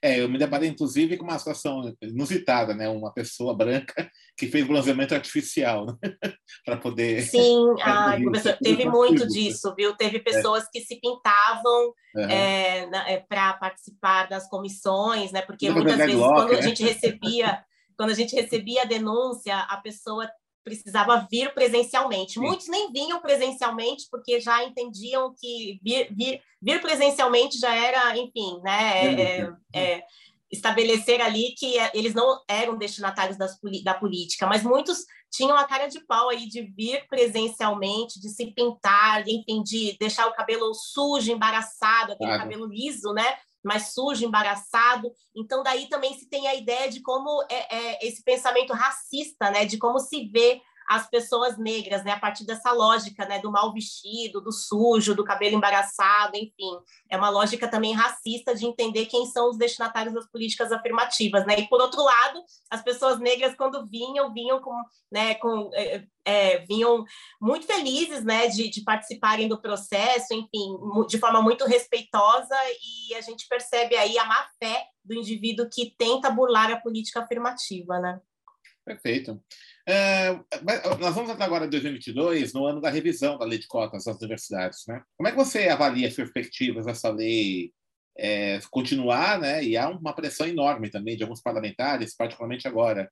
É, 0.02 0.20
eu 0.20 0.28
me 0.28 0.38
deparei, 0.38 0.68
inclusive, 0.68 1.18
com 1.18 1.24
uma 1.24 1.38
situação 1.38 1.94
inusitada, 2.00 2.74
né? 2.74 2.88
Uma 2.88 3.12
pessoa 3.12 3.54
branca 3.54 3.94
que 4.36 4.46
fez 4.46 4.66
bronzeamento 4.66 5.14
artificial 5.14 5.86
né? 5.86 5.94
para 6.64 6.78
poder. 6.78 7.22
Sim, 7.22 7.66
ah, 7.82 8.16
professor, 8.22 8.56
teve 8.62 8.86
muito 8.86 9.26
disso, 9.28 9.74
viu? 9.76 9.94
Teve 9.96 10.16
é. 10.16 10.20
pessoas 10.20 10.64
é. 10.64 10.66
que 10.72 10.80
se 10.80 10.98
pintavam 11.00 11.92
uhum. 12.14 12.30
é, 12.30 13.24
para 13.28 13.52
participar 13.54 14.28
das 14.28 14.48
comissões, 14.48 15.32
né? 15.32 15.42
Porque 15.42 15.68
muitas 15.70 15.96
vezes, 15.96 16.16
quando 16.16 16.52
a 16.52 16.56
né? 16.56 16.62
gente 16.62 16.82
recebia. 16.82 17.62
Quando 17.96 18.12
a 18.12 18.14
gente 18.14 18.34
recebia 18.34 18.80
a 18.80 18.86
denúncia, 18.86 19.58
a 19.58 19.76
pessoa 19.76 20.26
precisava 20.64 21.26
vir 21.30 21.52
presencialmente. 21.54 22.34
Sim. 22.34 22.40
Muitos 22.40 22.68
nem 22.68 22.92
vinham 22.92 23.20
presencialmente 23.20 24.06
porque 24.10 24.40
já 24.40 24.64
entendiam 24.64 25.34
que 25.38 25.80
vir, 25.82 26.08
vir, 26.14 26.42
vir 26.60 26.80
presencialmente 26.80 27.58
já 27.58 27.74
era, 27.74 28.16
enfim, 28.16 28.60
né, 28.62 29.04
é, 29.04 29.22
é, 29.22 29.52
é, 29.74 30.04
estabelecer 30.50 31.20
ali 31.20 31.54
que 31.56 31.74
eles 31.94 32.14
não 32.14 32.42
eram 32.48 32.76
destinatários 32.76 33.38
das, 33.38 33.58
da 33.84 33.94
política, 33.94 34.46
mas 34.46 34.62
muitos 34.62 35.04
tinham 35.30 35.56
a 35.56 35.64
cara 35.64 35.86
de 35.86 36.00
pau 36.00 36.28
aí 36.28 36.46
de 36.46 36.62
vir 36.62 37.06
presencialmente, 37.08 38.20
de 38.20 38.28
se 38.28 38.46
pintar, 38.52 39.26
enfim, 39.28 39.62
de 39.62 39.96
deixar 39.98 40.26
o 40.26 40.34
cabelo 40.34 40.74
sujo, 40.74 41.30
embaraçado, 41.30 42.12
aquele 42.12 42.30
claro. 42.30 42.42
cabelo 42.42 42.66
liso, 42.66 43.12
né? 43.12 43.36
Mais 43.62 43.92
sujo, 43.92 44.24
embaraçado. 44.24 45.12
Então, 45.36 45.62
daí 45.62 45.88
também 45.88 46.14
se 46.14 46.28
tem 46.28 46.46
a 46.48 46.54
ideia 46.54 46.90
de 46.90 47.00
como 47.02 47.44
é, 47.50 47.76
é 47.76 48.06
esse 48.06 48.22
pensamento 48.22 48.72
racista, 48.72 49.50
né, 49.50 49.64
de 49.64 49.78
como 49.78 49.98
se 49.98 50.26
vê 50.28 50.60
as 50.90 51.08
pessoas 51.08 51.56
negras, 51.56 52.02
né, 52.02 52.10
a 52.10 52.18
partir 52.18 52.44
dessa 52.44 52.72
lógica, 52.72 53.24
né, 53.24 53.38
do 53.38 53.52
mal 53.52 53.72
vestido, 53.72 54.40
do 54.40 54.50
sujo, 54.50 55.14
do 55.14 55.22
cabelo 55.22 55.54
embaraçado, 55.54 56.36
enfim, 56.36 56.80
é 57.08 57.16
uma 57.16 57.30
lógica 57.30 57.68
também 57.68 57.92
racista 57.92 58.56
de 58.56 58.66
entender 58.66 59.06
quem 59.06 59.24
são 59.26 59.50
os 59.50 59.56
destinatários 59.56 60.12
das 60.12 60.28
políticas 60.28 60.72
afirmativas, 60.72 61.46
né, 61.46 61.60
e 61.60 61.68
por 61.68 61.80
outro 61.80 62.02
lado, 62.02 62.42
as 62.68 62.82
pessoas 62.82 63.20
negras 63.20 63.54
quando 63.54 63.86
vinham, 63.86 64.32
vinham 64.34 64.60
com, 64.60 64.74
né, 65.12 65.36
com 65.36 65.70
é, 65.74 66.04
é, 66.24 66.58
vinham 66.66 67.04
muito 67.40 67.66
felizes, 67.66 68.24
né, 68.24 68.48
de, 68.48 68.68
de 68.68 68.82
participarem 68.82 69.46
do 69.46 69.62
processo, 69.62 70.34
enfim, 70.34 70.76
de 71.08 71.18
forma 71.18 71.40
muito 71.40 71.66
respeitosa. 71.66 72.56
E 72.82 73.14
a 73.14 73.20
gente 73.20 73.46
percebe 73.48 73.96
aí 73.96 74.18
a 74.18 74.24
má 74.24 74.46
fé 74.62 74.86
do 75.04 75.14
indivíduo 75.14 75.68
que 75.72 75.94
tenta 75.96 76.30
burlar 76.30 76.70
a 76.72 76.80
política 76.80 77.20
afirmativa, 77.20 77.98
né? 77.98 78.20
Perfeito. 78.84 79.40
É, 79.86 80.32
nós 80.98 81.14
vamos 81.14 81.30
até 81.30 81.44
agora 81.44 81.66
2022, 81.66 82.52
no 82.52 82.66
ano 82.66 82.80
da 82.80 82.90
revisão 82.90 83.38
da 83.38 83.44
lei 83.44 83.58
de 83.58 83.66
cotas 83.66 84.04
das 84.04 84.16
universidades. 84.18 84.84
Né? 84.86 85.02
Como 85.16 85.28
é 85.28 85.32
que 85.32 85.36
você 85.36 85.68
avalia 85.68 86.08
as 86.08 86.14
perspectivas 86.14 86.86
dessa 86.86 87.10
lei 87.10 87.72
é, 88.16 88.58
continuar? 88.70 89.38
Né? 89.38 89.64
E 89.64 89.76
há 89.76 89.88
uma 89.88 90.14
pressão 90.14 90.46
enorme 90.46 90.90
também 90.90 91.16
de 91.16 91.22
alguns 91.22 91.42
parlamentares, 91.42 92.14
particularmente 92.14 92.68
agora, 92.68 93.10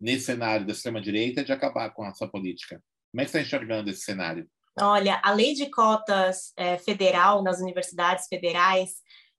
nesse 0.00 0.26
cenário 0.26 0.66
da 0.66 0.72
extrema-direita, 0.72 1.44
de 1.44 1.52
acabar 1.52 1.90
com 1.90 2.04
essa 2.04 2.26
política. 2.26 2.82
Como 3.10 3.22
é 3.22 3.24
que 3.24 3.30
você 3.30 3.38
está 3.38 3.46
enxergando 3.56 3.90
esse 3.90 4.02
cenário? 4.02 4.48
Olha, 4.80 5.20
a 5.24 5.32
lei 5.32 5.54
de 5.54 5.70
cotas 5.70 6.52
é, 6.56 6.78
federal 6.78 7.42
nas 7.42 7.60
universidades 7.60 8.26
federais 8.28 8.96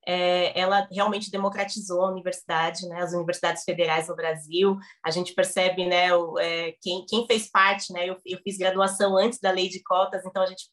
é, 0.08 0.60
ela 0.60 0.88
realmente 0.91 1.32
democratizou 1.32 2.03
a 2.03 2.12
universidade, 2.12 2.88
né, 2.88 3.01
as 3.01 3.13
universidades 3.13 3.63
federais 3.63 4.08
no 4.08 4.15
Brasil. 4.15 4.77
A 5.03 5.12
gente 5.12 5.34
percebe, 5.34 5.86
né, 5.86 6.13
o, 6.13 6.38
é, 6.39 6.74
quem, 6.82 7.06
quem, 7.08 7.25
fez 7.27 7.50
parte, 7.50 7.91
né, 7.94 8.10
eu, 8.10 8.18
eu, 8.25 8.39
fiz 8.44 8.58
graduação 8.58 9.18
antes 9.18 9.39
da 9.39 9.51
lei 9.51 9.70
de 9.70 9.82
cotas, 9.84 10.25
então 10.25 10.41
a 10.41 10.48
gente 10.48 10.70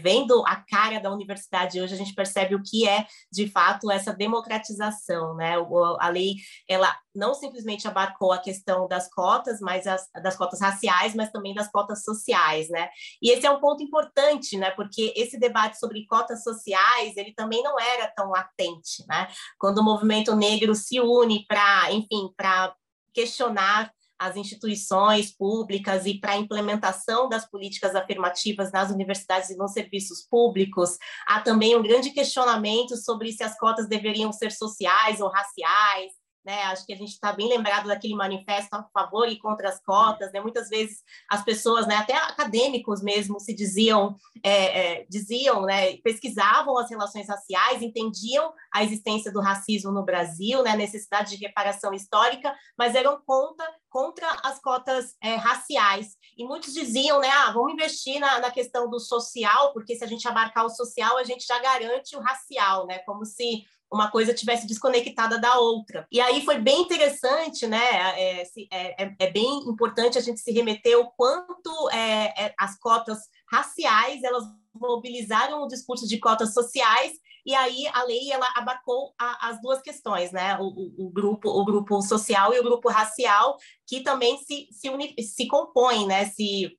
vendo 0.00 0.42
a 0.46 0.56
cara 0.56 0.98
da 0.98 1.12
universidade 1.12 1.80
hoje, 1.80 1.94
a 1.94 1.96
gente 1.96 2.14
percebe 2.14 2.54
o 2.54 2.62
que 2.62 2.88
é 2.88 3.06
de 3.30 3.48
fato 3.48 3.90
essa 3.90 4.12
democratização, 4.12 5.34
né? 5.36 5.58
O, 5.58 5.96
a 6.00 6.08
lei, 6.08 6.34
ela 6.68 6.94
não 7.14 7.34
simplesmente 7.34 7.86
abarcou 7.86 8.32
a 8.32 8.38
questão 8.38 8.88
das 8.88 9.08
cotas, 9.08 9.60
mas 9.60 9.86
as, 9.86 10.08
das 10.22 10.36
cotas 10.36 10.60
raciais, 10.60 11.14
mas 11.14 11.30
também 11.30 11.54
das 11.54 11.70
cotas 11.70 12.02
sociais, 12.02 12.68
né? 12.68 12.88
E 13.20 13.30
esse 13.30 13.46
é 13.46 13.50
um 13.50 13.60
ponto 13.60 13.82
importante, 13.82 14.56
né? 14.56 14.70
Porque 14.70 15.12
esse 15.16 15.38
debate 15.38 15.78
sobre 15.78 16.06
cotas 16.06 16.42
sociais, 16.42 17.16
ele 17.16 17.34
também 17.34 17.62
não 17.62 17.78
era 17.78 18.08
tão 18.16 18.30
latente, 18.30 19.04
né? 19.08 19.28
Quando 19.58 19.78
o 19.78 19.84
movimento 19.84 20.34
negro 20.34 20.74
se 20.74 21.00
une 21.00 21.46
para, 21.46 21.92
enfim, 21.92 22.32
para 22.36 22.74
questionar 23.12 23.92
as 24.22 24.36
instituições 24.36 25.36
públicas 25.36 26.06
e 26.06 26.18
para 26.18 26.32
a 26.32 26.36
implementação 26.36 27.28
das 27.28 27.48
políticas 27.50 27.96
afirmativas 27.96 28.70
nas 28.70 28.90
universidades 28.90 29.50
e 29.50 29.56
nos 29.56 29.72
serviços 29.72 30.22
públicos. 30.30 30.96
Há 31.26 31.40
também 31.40 31.76
um 31.76 31.82
grande 31.82 32.10
questionamento 32.10 32.96
sobre 32.96 33.32
se 33.32 33.42
as 33.42 33.58
cotas 33.58 33.88
deveriam 33.88 34.32
ser 34.32 34.52
sociais 34.52 35.20
ou 35.20 35.28
raciais, 35.28 36.12
né? 36.44 36.62
Acho 36.64 36.84
que 36.84 36.92
a 36.92 36.96
gente 36.96 37.10
está 37.10 37.32
bem 37.32 37.48
lembrado 37.48 37.88
daquele 37.88 38.14
manifesto 38.14 38.74
a 38.74 38.82
favor 38.92 39.28
e 39.28 39.38
contra 39.38 39.68
as 39.68 39.80
cotas, 39.82 40.32
né? 40.32 40.40
Muitas 40.40 40.68
vezes 40.68 41.02
as 41.28 41.44
pessoas, 41.44 41.86
né, 41.86 41.96
até 41.96 42.14
acadêmicos 42.14 43.02
mesmo, 43.02 43.38
se 43.40 43.54
diziam, 43.54 44.16
é, 44.42 45.00
é, 45.00 45.06
diziam, 45.08 45.62
né, 45.62 45.96
pesquisavam 45.98 46.76
as 46.78 46.90
relações 46.90 47.28
raciais, 47.28 47.82
entendiam 47.82 48.52
a 48.72 48.82
existência 48.82 49.32
do 49.32 49.40
racismo 49.40 49.92
no 49.92 50.04
Brasil, 50.04 50.62
né, 50.62 50.70
a 50.70 50.76
necessidade 50.76 51.36
de 51.36 51.44
reparação 51.44 51.92
histórica, 51.92 52.54
mas 52.76 52.94
eram 52.94 53.20
contra 53.24 53.66
contra 53.92 54.26
as 54.42 54.58
cotas 54.58 55.14
é, 55.22 55.34
raciais. 55.34 56.16
E 56.36 56.46
muitos 56.46 56.72
diziam, 56.72 57.20
né, 57.20 57.28
ah, 57.28 57.52
vamos 57.52 57.74
investir 57.74 58.18
na, 58.18 58.40
na, 58.40 58.50
questão 58.50 58.88
do 58.88 58.98
social, 58.98 59.72
porque 59.74 59.94
se 59.94 60.02
a 60.02 60.06
gente 60.06 60.26
abarcar 60.26 60.64
o 60.64 60.70
social, 60.70 61.18
a 61.18 61.24
gente 61.24 61.46
já 61.46 61.58
garante 61.58 62.16
o 62.16 62.20
racial, 62.20 62.86
né, 62.86 63.00
como 63.00 63.26
se 63.26 63.64
uma 63.92 64.10
coisa 64.10 64.32
tivesse 64.32 64.66
desconectada 64.66 65.38
da 65.38 65.58
outra. 65.58 66.06
E 66.10 66.20
aí 66.20 66.44
foi 66.44 66.58
bem 66.58 66.80
interessante, 66.80 67.66
né? 67.66 67.78
É, 68.16 68.42
é, 68.42 69.04
é, 69.04 69.14
é 69.18 69.30
bem 69.30 69.58
importante 69.68 70.16
a 70.16 70.20
gente 70.20 70.40
se 70.40 70.50
remeter 70.50 70.98
o 70.98 71.10
quanto 71.10 71.90
é, 71.90 72.46
é, 72.46 72.54
as 72.58 72.78
cotas 72.78 73.18
raciais 73.50 74.22
elas 74.24 74.44
mobilizaram 74.74 75.62
o 75.62 75.68
discurso 75.68 76.08
de 76.08 76.18
cotas 76.18 76.54
sociais 76.54 77.12
e 77.44 77.54
aí 77.54 77.86
a 77.92 78.04
lei 78.04 78.30
ela 78.30 78.46
abarcou 78.56 79.12
a, 79.20 79.48
as 79.48 79.60
duas 79.60 79.82
questões, 79.82 80.32
né? 80.32 80.56
O, 80.58 80.64
o, 80.64 81.06
o, 81.06 81.10
grupo, 81.10 81.48
o 81.48 81.64
grupo 81.64 82.00
social 82.00 82.54
e 82.54 82.60
o 82.60 82.62
grupo 82.62 82.88
racial, 82.88 83.56
que 83.86 84.00
também 84.00 84.38
se, 84.38 84.68
se, 84.70 84.88
uni, 84.88 85.14
se 85.20 85.46
compõem, 85.46 86.06
né? 86.06 86.24
Se 86.26 86.78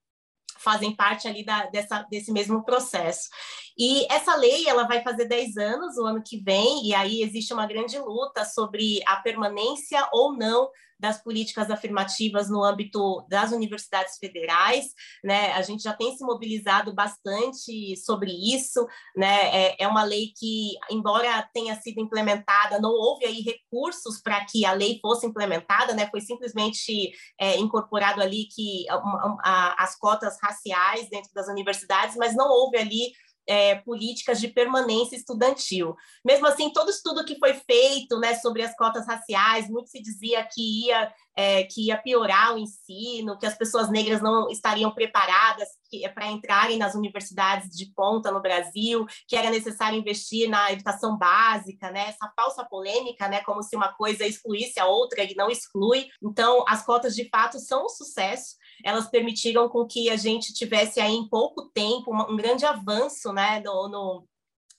fazem 0.63 0.95
parte 0.95 1.27
ali 1.27 1.43
da, 1.43 1.65
dessa, 1.67 2.05
desse 2.09 2.31
mesmo 2.31 2.63
processo. 2.63 3.29
E 3.77 4.05
essa 4.11 4.35
lei 4.35 4.67
ela 4.67 4.87
vai 4.87 5.03
fazer 5.03 5.25
10 5.25 5.57
anos 5.57 5.97
o 5.97 6.05
ano 6.05 6.23
que 6.25 6.41
vem, 6.41 6.85
e 6.85 6.93
aí 6.93 7.21
existe 7.21 7.53
uma 7.53 7.67
grande 7.67 7.97
luta 7.99 8.45
sobre 8.45 9.01
a 9.05 9.17
permanência 9.17 10.07
ou 10.11 10.33
não 10.37 10.69
das 11.03 11.21
políticas 11.21 11.69
afirmativas 11.69 12.49
no 12.49 12.63
âmbito 12.63 13.25
das 13.27 13.51
universidades 13.51 14.17
federais, 14.17 14.93
né? 15.21 15.51
A 15.51 15.61
gente 15.61 15.83
já 15.83 15.91
tem 15.91 16.15
se 16.15 16.23
mobilizado 16.23 16.93
bastante 16.93 17.97
sobre 17.97 18.31
isso, 18.31 18.87
né? 19.13 19.49
É, 19.53 19.83
é 19.83 19.87
uma 19.87 20.03
lei 20.03 20.31
que, 20.39 20.75
embora 20.89 21.45
tenha 21.53 21.75
sido 21.75 21.99
implementada, 21.99 22.79
não 22.79 22.91
houve 22.91 23.25
aí 23.25 23.41
recursos 23.41 24.21
para 24.21 24.45
que 24.45 24.65
a 24.65 24.71
lei 24.71 24.97
fosse 25.01 25.27
implementada, 25.27 25.93
né? 25.93 26.07
Foi 26.09 26.21
simplesmente 26.21 27.11
é, 27.37 27.57
incorporado 27.57 28.21
ali 28.21 28.45
que 28.45 28.89
a, 28.89 28.95
a, 29.43 29.83
as 29.83 29.97
cotas 29.97 30.37
raciais 30.41 31.09
dentro 31.09 31.31
das 31.33 31.49
universidades, 31.49 32.15
mas 32.15 32.33
não 32.33 32.49
houve 32.49 32.77
ali 32.77 33.11
é, 33.47 33.75
políticas 33.75 34.39
de 34.39 34.47
permanência 34.47 35.15
estudantil. 35.15 35.95
Mesmo 36.25 36.47
assim, 36.47 36.71
todo 36.71 36.89
estudo 36.89 37.25
que 37.25 37.37
foi 37.37 37.53
feito 37.53 38.19
né, 38.19 38.35
sobre 38.35 38.61
as 38.61 38.75
cotas 38.75 39.05
raciais, 39.07 39.69
muito 39.69 39.89
se 39.89 40.01
dizia 40.01 40.43
que 40.43 40.87
ia, 40.87 41.13
é, 41.35 41.63
que 41.63 41.87
ia 41.87 41.97
piorar 41.97 42.53
o 42.53 42.57
ensino, 42.57 43.37
que 43.37 43.45
as 43.45 43.57
pessoas 43.57 43.89
negras 43.89 44.21
não 44.21 44.49
estariam 44.49 44.91
preparadas 44.91 45.67
para 46.13 46.27
entrarem 46.27 46.77
nas 46.77 46.95
universidades 46.95 47.69
de 47.69 47.85
ponta 47.93 48.31
no 48.31 48.41
Brasil, 48.41 49.05
que 49.27 49.35
era 49.35 49.51
necessário 49.51 49.99
investir 49.99 50.49
na 50.49 50.71
educação 50.71 51.17
básica, 51.17 51.91
né? 51.91 52.09
essa 52.09 52.31
falsa 52.35 52.65
polêmica, 52.65 53.27
né? 53.27 53.41
como 53.41 53.61
se 53.61 53.75
uma 53.75 53.93
coisa 53.93 54.25
excluísse 54.25 54.79
a 54.79 54.85
outra 54.85 55.23
e 55.23 55.35
não 55.35 55.49
exclui. 55.49 56.07
Então, 56.21 56.63
as 56.67 56.83
cotas 56.83 57.15
de 57.15 57.29
fato 57.29 57.59
são 57.59 57.85
um 57.85 57.89
sucesso 57.89 58.55
elas 58.83 59.09
permitiram 59.09 59.67
com 59.69 59.85
que 59.85 60.09
a 60.09 60.15
gente 60.15 60.53
tivesse 60.53 60.99
aí 60.99 61.13
em 61.13 61.27
pouco 61.27 61.69
tempo 61.69 62.13
um 62.13 62.35
grande 62.35 62.65
avanço 62.65 63.33
né, 63.33 63.61
no, 63.63 63.89
no 63.89 64.27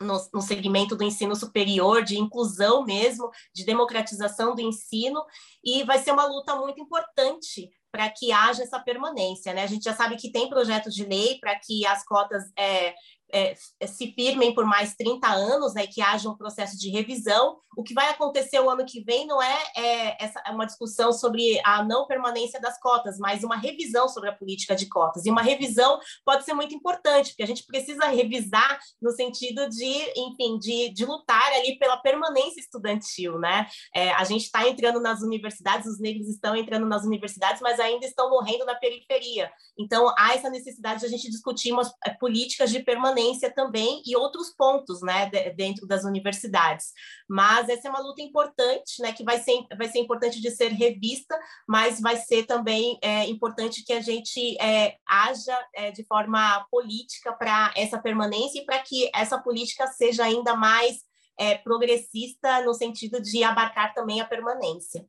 no, 0.01 0.21
no, 0.33 0.43
segmento 0.43 0.97
do 0.97 1.05
ensino 1.05 1.37
superior, 1.37 2.03
de 2.03 2.19
inclusão 2.19 2.85
mesmo, 2.85 3.31
de 3.55 3.65
democratização 3.65 4.55
do 4.55 4.61
ensino, 4.61 5.25
e 5.63 5.85
vai 5.85 5.99
ser 5.99 6.13
uma 6.13 6.27
luta 6.27 6.57
muito 6.57 6.81
importante 6.81 7.71
para 7.93 8.11
que 8.11 8.33
haja 8.33 8.65
essa 8.65 8.81
permanência. 8.81 9.55
Né? 9.55 9.63
A 9.63 9.69
gente 9.69 9.85
já 9.85 9.95
sabe 9.95 10.17
que 10.17 10.33
tem 10.33 10.49
projetos 10.49 10.93
de 10.93 11.05
lei 11.05 11.39
para 11.39 11.57
que 11.59 11.87
as 11.87 12.05
cotas 12.05 12.43
é, 12.59 12.93
é, 13.33 13.55
se 13.87 14.13
firmem 14.13 14.55
por 14.55 14.65
mais 14.65 14.95
30 14.95 15.27
anos, 15.27 15.75
né, 15.75 15.87
que 15.87 16.01
haja 16.01 16.29
um 16.29 16.37
processo 16.37 16.79
de 16.79 16.91
revisão. 16.91 17.57
O 17.77 17.83
que 17.83 17.95
vai 17.95 18.09
acontecer 18.09 18.61
o 18.61 18.71
ano 18.71 18.87
que 18.87 19.03
vem 19.03 19.27
não 19.27 19.43
é, 19.43 19.63
é 19.77 20.25
essa, 20.25 20.41
é 20.47 20.51
uma 20.51 20.67
discussão 20.67 21.13
sobre 21.13 21.61
a 21.65 21.83
não 21.83 22.07
permanência 22.07 22.61
das 22.61 22.79
cotas, 22.79 23.19
mas 23.19 23.43
uma 23.43 23.57
revisão 23.57 24.09
sobre 24.09 24.31
a 24.31 24.33
política 24.33 24.77
de 24.77 24.89
cotas. 24.89 25.27
E 25.27 25.31
uma 25.31 25.43
revisão 25.43 25.99
pode 26.25 26.45
ser 26.45 26.55
muito 26.55 26.75
importante, 26.75 27.31
porque 27.31 27.43
a 27.43 27.47
gente 27.47 27.67
precisa 27.67 28.07
revisar 28.07 28.79
no 29.03 29.11
sentido 29.11 29.69
de, 29.69 30.13
enfim, 30.17 30.59
de, 30.59 30.91
de 30.91 31.05
lutar 31.05 31.53
ali 31.55 31.77
pela 31.79 31.97
permanência 31.97 32.61
estudantil, 32.61 33.39
né? 33.39 33.67
É, 33.95 34.13
a 34.13 34.25
gente 34.25 34.45
está 34.45 34.69
entrando 34.69 35.01
nas 35.01 35.23
universidades, 35.23 35.87
os 35.87 36.01
negros 36.01 36.29
estão 36.29 36.55
entrando 36.55 36.87
nas 36.87 37.05
universidades, 37.05 37.61
mas 37.61 37.81
ainda 37.81 38.07
estão 38.07 38.31
morrendo 38.31 38.65
na 38.65 38.75
periferia. 38.75 39.51
Então, 39.79 40.13
há 40.17 40.35
essa 40.35 40.49
necessidade 40.49 41.01
de 41.01 41.07
a 41.07 41.09
gente 41.09 41.29
discutir 41.31 41.73
umas 41.73 41.93
é, 42.07 42.11
políticas 42.11 42.71
de 42.71 42.81
permanência 42.81 43.14
também 43.55 44.03
e 44.07 44.17
outros 44.17 44.51
pontos, 44.51 45.01
né, 45.03 45.31
dentro 45.57 45.87
das 45.87 46.05
universidades. 46.05 46.93
Mas 47.29 47.69
essa 47.69 47.89
é 47.89 47.91
uma 47.91 48.01
luta 48.01 48.23
importante, 48.23 49.01
né, 49.01 49.13
que 49.13 49.25
vai 49.25 49.39
ser, 49.39 49.65
vai 49.77 49.89
ser 49.89 49.99
importante 49.99 50.41
de 50.41 50.51
ser 50.51 50.69
revista, 50.69 51.39
mas 51.69 52.01
vai 52.01 52.17
ser 52.17 52.45
também 52.45 52.99
é, 53.03 53.27
importante 53.27 53.85
que 53.85 53.93
a 53.93 54.01
gente 54.01 54.57
é, 54.61 54.97
haja 55.07 55.59
é, 55.75 55.91
de 55.91 56.05
forma 56.05 56.67
política 56.71 57.33
para 57.33 57.73
essa 57.77 57.99
permanência 57.99 58.61
e 58.61 58.65
para 58.65 58.79
que 58.81 59.11
essa 59.15 59.39
política 59.39 59.87
seja 59.89 60.25
ainda 60.25 60.55
mais 60.55 60.99
é, 61.39 61.57
progressista 61.57 62.63
no 62.63 62.75
sentido 62.75 63.21
de 63.21 63.43
abarcar 63.43 63.95
também 63.95 64.21
a 64.21 64.25
permanência. 64.25 65.05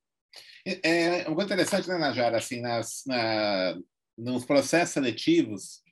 É, 0.66 1.22
é 1.22 1.28
uma 1.28 1.36
coisa 1.36 1.54
interessante, 1.54 1.88
né, 1.88 1.98
Najara, 1.98 2.38
assim, 2.38 2.60
nas, 2.60 3.04
na, 3.06 3.78
nos 4.18 4.46
processos 4.46 4.94
seletivos, 4.94 5.84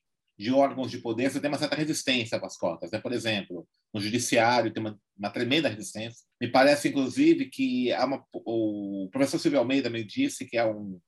de 0.43 0.51
órgãos 0.51 0.91
de 0.91 0.97
poder, 0.97 1.31
você 1.31 1.39
tem 1.39 1.49
uma 1.49 1.57
certa 1.57 1.75
resistência 1.75 2.37
as 2.37 2.57
cotas. 2.57 2.91
Né? 2.91 2.99
Por 2.99 3.13
exemplo, 3.13 3.65
no 3.93 4.01
judiciário 4.01 4.73
tem 4.73 4.83
uma, 4.83 4.99
uma 5.17 5.29
tremenda 5.29 5.69
resistência. 5.69 6.19
Me 6.39 6.49
parece, 6.49 6.89
inclusive, 6.89 7.45
que 7.49 7.93
uma, 7.93 8.21
o 8.33 9.07
professor 9.09 9.39
Silvio 9.39 9.59
Almeida 9.59 9.89
me 9.89 10.03
disse 10.03 10.45
que 10.45 10.57
há 10.57 10.67
um, 10.67 10.99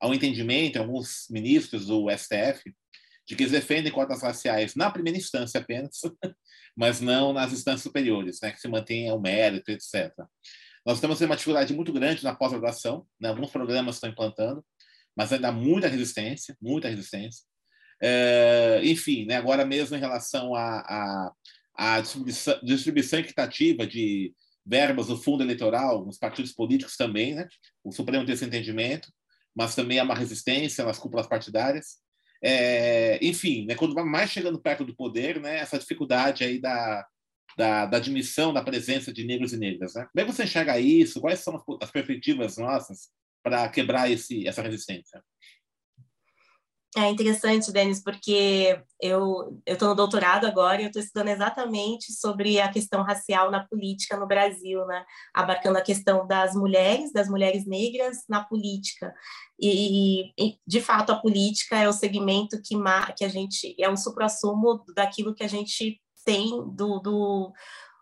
há 0.00 0.08
um 0.08 0.14
entendimento 0.14 0.78
alguns 0.78 1.26
ministros 1.30 1.86
do 1.86 2.10
STF 2.10 2.74
de 3.26 3.36
que 3.36 3.44
eles 3.44 3.52
defendem 3.52 3.92
cotas 3.92 4.22
raciais 4.22 4.74
na 4.74 4.90
primeira 4.90 5.16
instância 5.16 5.60
apenas, 5.60 6.00
mas 6.76 7.00
não 7.00 7.32
nas 7.32 7.52
instâncias 7.52 7.82
superiores, 7.82 8.40
né? 8.42 8.50
que 8.50 8.60
se 8.60 8.66
mantenha 8.66 9.14
o 9.14 9.20
mérito, 9.20 9.70
etc. 9.70 10.12
Nós 10.84 11.00
temos 11.00 11.20
uma 11.20 11.36
dificuldade 11.36 11.72
muito 11.72 11.92
grande 11.92 12.24
na 12.24 12.34
pós-graduação, 12.34 13.06
né? 13.20 13.28
alguns 13.28 13.52
programas 13.52 13.96
estão 13.96 14.10
implantando, 14.10 14.64
mas 15.16 15.32
ainda 15.32 15.48
há 15.48 15.52
muita 15.52 15.86
resistência, 15.86 16.56
muita 16.60 16.88
resistência. 16.88 17.44
É, 18.02 18.80
enfim, 18.82 19.26
né, 19.26 19.36
agora 19.36 19.64
mesmo 19.64 19.96
em 19.96 20.00
relação 20.00 20.54
à, 20.54 21.32
à, 21.76 22.00
distribuição, 22.00 22.60
distribuição 22.62 23.18
equitativa 23.18 23.86
de 23.86 24.34
verbas 24.64 25.08
do 25.08 25.16
fundo 25.16 25.42
eleitoral, 25.42 26.04
nos 26.04 26.18
partidos 26.18 26.52
políticos 26.52 26.96
também, 26.96 27.34
né? 27.34 27.48
o 27.82 27.92
Supremo 27.92 28.24
tem 28.24 28.34
esse 28.34 28.44
entendimento, 28.44 29.12
mas 29.54 29.74
também 29.74 29.98
há 29.98 30.04
uma 30.04 30.14
resistência 30.14 30.84
nas 30.84 30.98
cúpulas 30.98 31.26
partidárias. 31.26 31.98
É, 32.42 33.18
enfim, 33.22 33.66
né, 33.66 33.74
quando 33.74 33.94
vai 33.94 34.04
mais 34.04 34.30
chegando 34.30 34.60
perto 34.60 34.84
do 34.84 34.96
poder, 34.96 35.40
né, 35.40 35.58
essa 35.58 35.78
dificuldade 35.78 36.44
aí 36.44 36.58
da, 36.58 37.06
da, 37.56 37.86
da 37.86 37.96
admissão 37.96 38.52
da 38.52 38.62
presença 38.62 39.12
de 39.12 39.24
negros 39.24 39.52
e 39.52 39.58
negras. 39.58 39.94
Né? 39.94 40.06
Como 40.10 40.22
é 40.22 40.24
que 40.24 40.32
você 40.32 40.44
enxerga 40.44 40.78
isso? 40.78 41.20
Quais 41.20 41.40
são 41.40 41.62
as 41.80 41.90
perspectivas 41.90 42.56
nossas 42.56 43.08
para 43.42 43.68
quebrar 43.68 44.10
esse, 44.10 44.46
essa 44.46 44.62
resistência? 44.62 45.22
É 46.96 47.08
interessante, 47.08 47.70
Denis, 47.70 48.02
porque 48.02 48.82
eu 49.00 49.62
estou 49.64 49.90
no 49.90 49.94
doutorado 49.94 50.44
agora 50.44 50.80
e 50.80 50.84
eu 50.84 50.88
estou 50.88 51.00
estudando 51.00 51.28
exatamente 51.28 52.12
sobre 52.12 52.60
a 52.60 52.68
questão 52.68 53.04
racial 53.04 53.48
na 53.48 53.64
política 53.64 54.16
no 54.16 54.26
Brasil, 54.26 54.84
né? 54.86 55.04
abarcando 55.32 55.78
a 55.78 55.82
questão 55.82 56.26
das 56.26 56.52
mulheres, 56.52 57.12
das 57.12 57.28
mulheres 57.28 57.64
negras 57.64 58.24
na 58.28 58.42
política. 58.42 59.14
E, 59.60 60.32
e 60.36 60.58
de 60.66 60.80
fato, 60.80 61.12
a 61.12 61.20
política 61.20 61.78
é 61.78 61.88
o 61.88 61.92
segmento 61.92 62.60
que, 62.60 62.74
que 63.16 63.24
a 63.24 63.28
gente 63.28 63.76
é 63.78 63.88
um 63.88 63.96
suprassumo 63.96 64.82
daquilo 64.92 65.34
que 65.34 65.44
a 65.44 65.48
gente 65.48 66.00
tem 66.24 66.48
do, 66.74 66.98
do, 66.98 67.52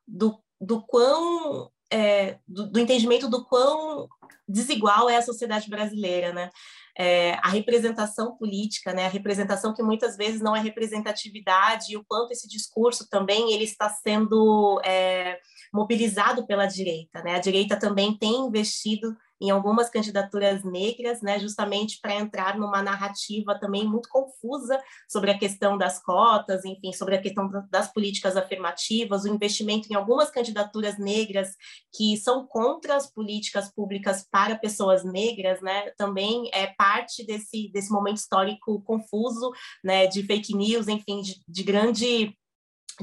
do, 0.07 0.43
do 0.59 0.83
quão 0.87 1.71
é, 1.91 2.39
do, 2.47 2.71
do 2.71 2.79
entendimento 2.79 3.29
do 3.29 3.45
quão 3.45 4.09
desigual 4.47 5.09
é 5.11 5.17
a 5.17 5.23
sociedade 5.23 5.69
brasileira, 5.69 6.33
né? 6.33 6.51
é, 6.99 7.35
a 7.35 7.49
representação 7.49 8.37
política, 8.37 8.93
né, 8.93 9.07
a 9.07 9.11
representação 9.11 9.73
que 9.73 9.85
muitas 9.85 10.17
vezes 10.17 10.41
não 10.41 10.57
é 10.57 10.61
representatividade, 10.61 11.93
e 11.93 11.97
o 11.97 12.05
quanto 12.05 12.33
esse 12.33 12.49
discurso 12.49 13.09
também 13.09 13.53
ele 13.53 13.63
está 13.63 13.89
sendo 13.89 14.81
é, 14.85 15.39
mobilizado 15.73 16.45
pela 16.45 16.67
direita. 16.67 17.23
Né? 17.23 17.37
A 17.37 17.39
direita 17.39 17.79
também 17.79 18.19
tem 18.19 18.47
investido 18.47 19.17
em 19.41 19.51
algumas 19.51 19.89
candidaturas 19.89 20.65
negras, 20.65 21.23
né, 21.23 21.39
justamente 21.39 22.01
para 22.01 22.15
entrar 22.15 22.59
numa 22.59 22.83
narrativa 22.83 23.59
também 23.59 23.87
muito 23.87 24.09
confusa 24.09 24.81
sobre 25.09 25.31
a 25.31 25.39
questão 25.39 25.79
das 25.79 26.03
cotas, 26.03 26.65
enfim, 26.65 26.93
sobre 26.93 27.17
a 27.17 27.23
questão 27.23 27.49
das 27.71 27.93
políticas 27.93 28.37
afirmativas, 28.37 29.25
o 29.25 29.29
investimento 29.29 29.89
em 29.91 29.95
algumas 29.95 30.31
candidaturas 30.31 30.99
negras 30.99 31.55
que 31.95 32.17
são 32.17 32.47
contra 32.47 32.97
as 32.97 33.13
políticas 33.13 33.73
públicas 33.73 34.27
para 34.31 34.57
pessoas 34.57 35.05
negras, 35.05 35.61
né, 35.61 35.91
também 35.97 36.51
é 36.53 36.67
parte 36.67 37.25
desse, 37.25 37.71
desse 37.73 37.91
momento 37.91 38.17
histórico 38.17 38.83
confuso, 38.83 39.53
né, 39.85 40.07
de 40.07 40.23
fake 40.23 40.55
news, 40.55 40.89
enfim, 40.89 41.21
de, 41.23 41.41
de 41.47 41.63
grande 41.63 42.37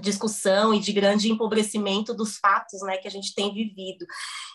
discussão 0.01 0.73
e 0.73 0.79
de 0.79 0.91
grande 0.91 1.31
empobrecimento 1.31 2.13
dos 2.13 2.37
fatos 2.37 2.81
né, 2.81 2.97
que 2.97 3.07
a 3.07 3.11
gente 3.11 3.33
tem 3.33 3.53
vivido. 3.53 4.05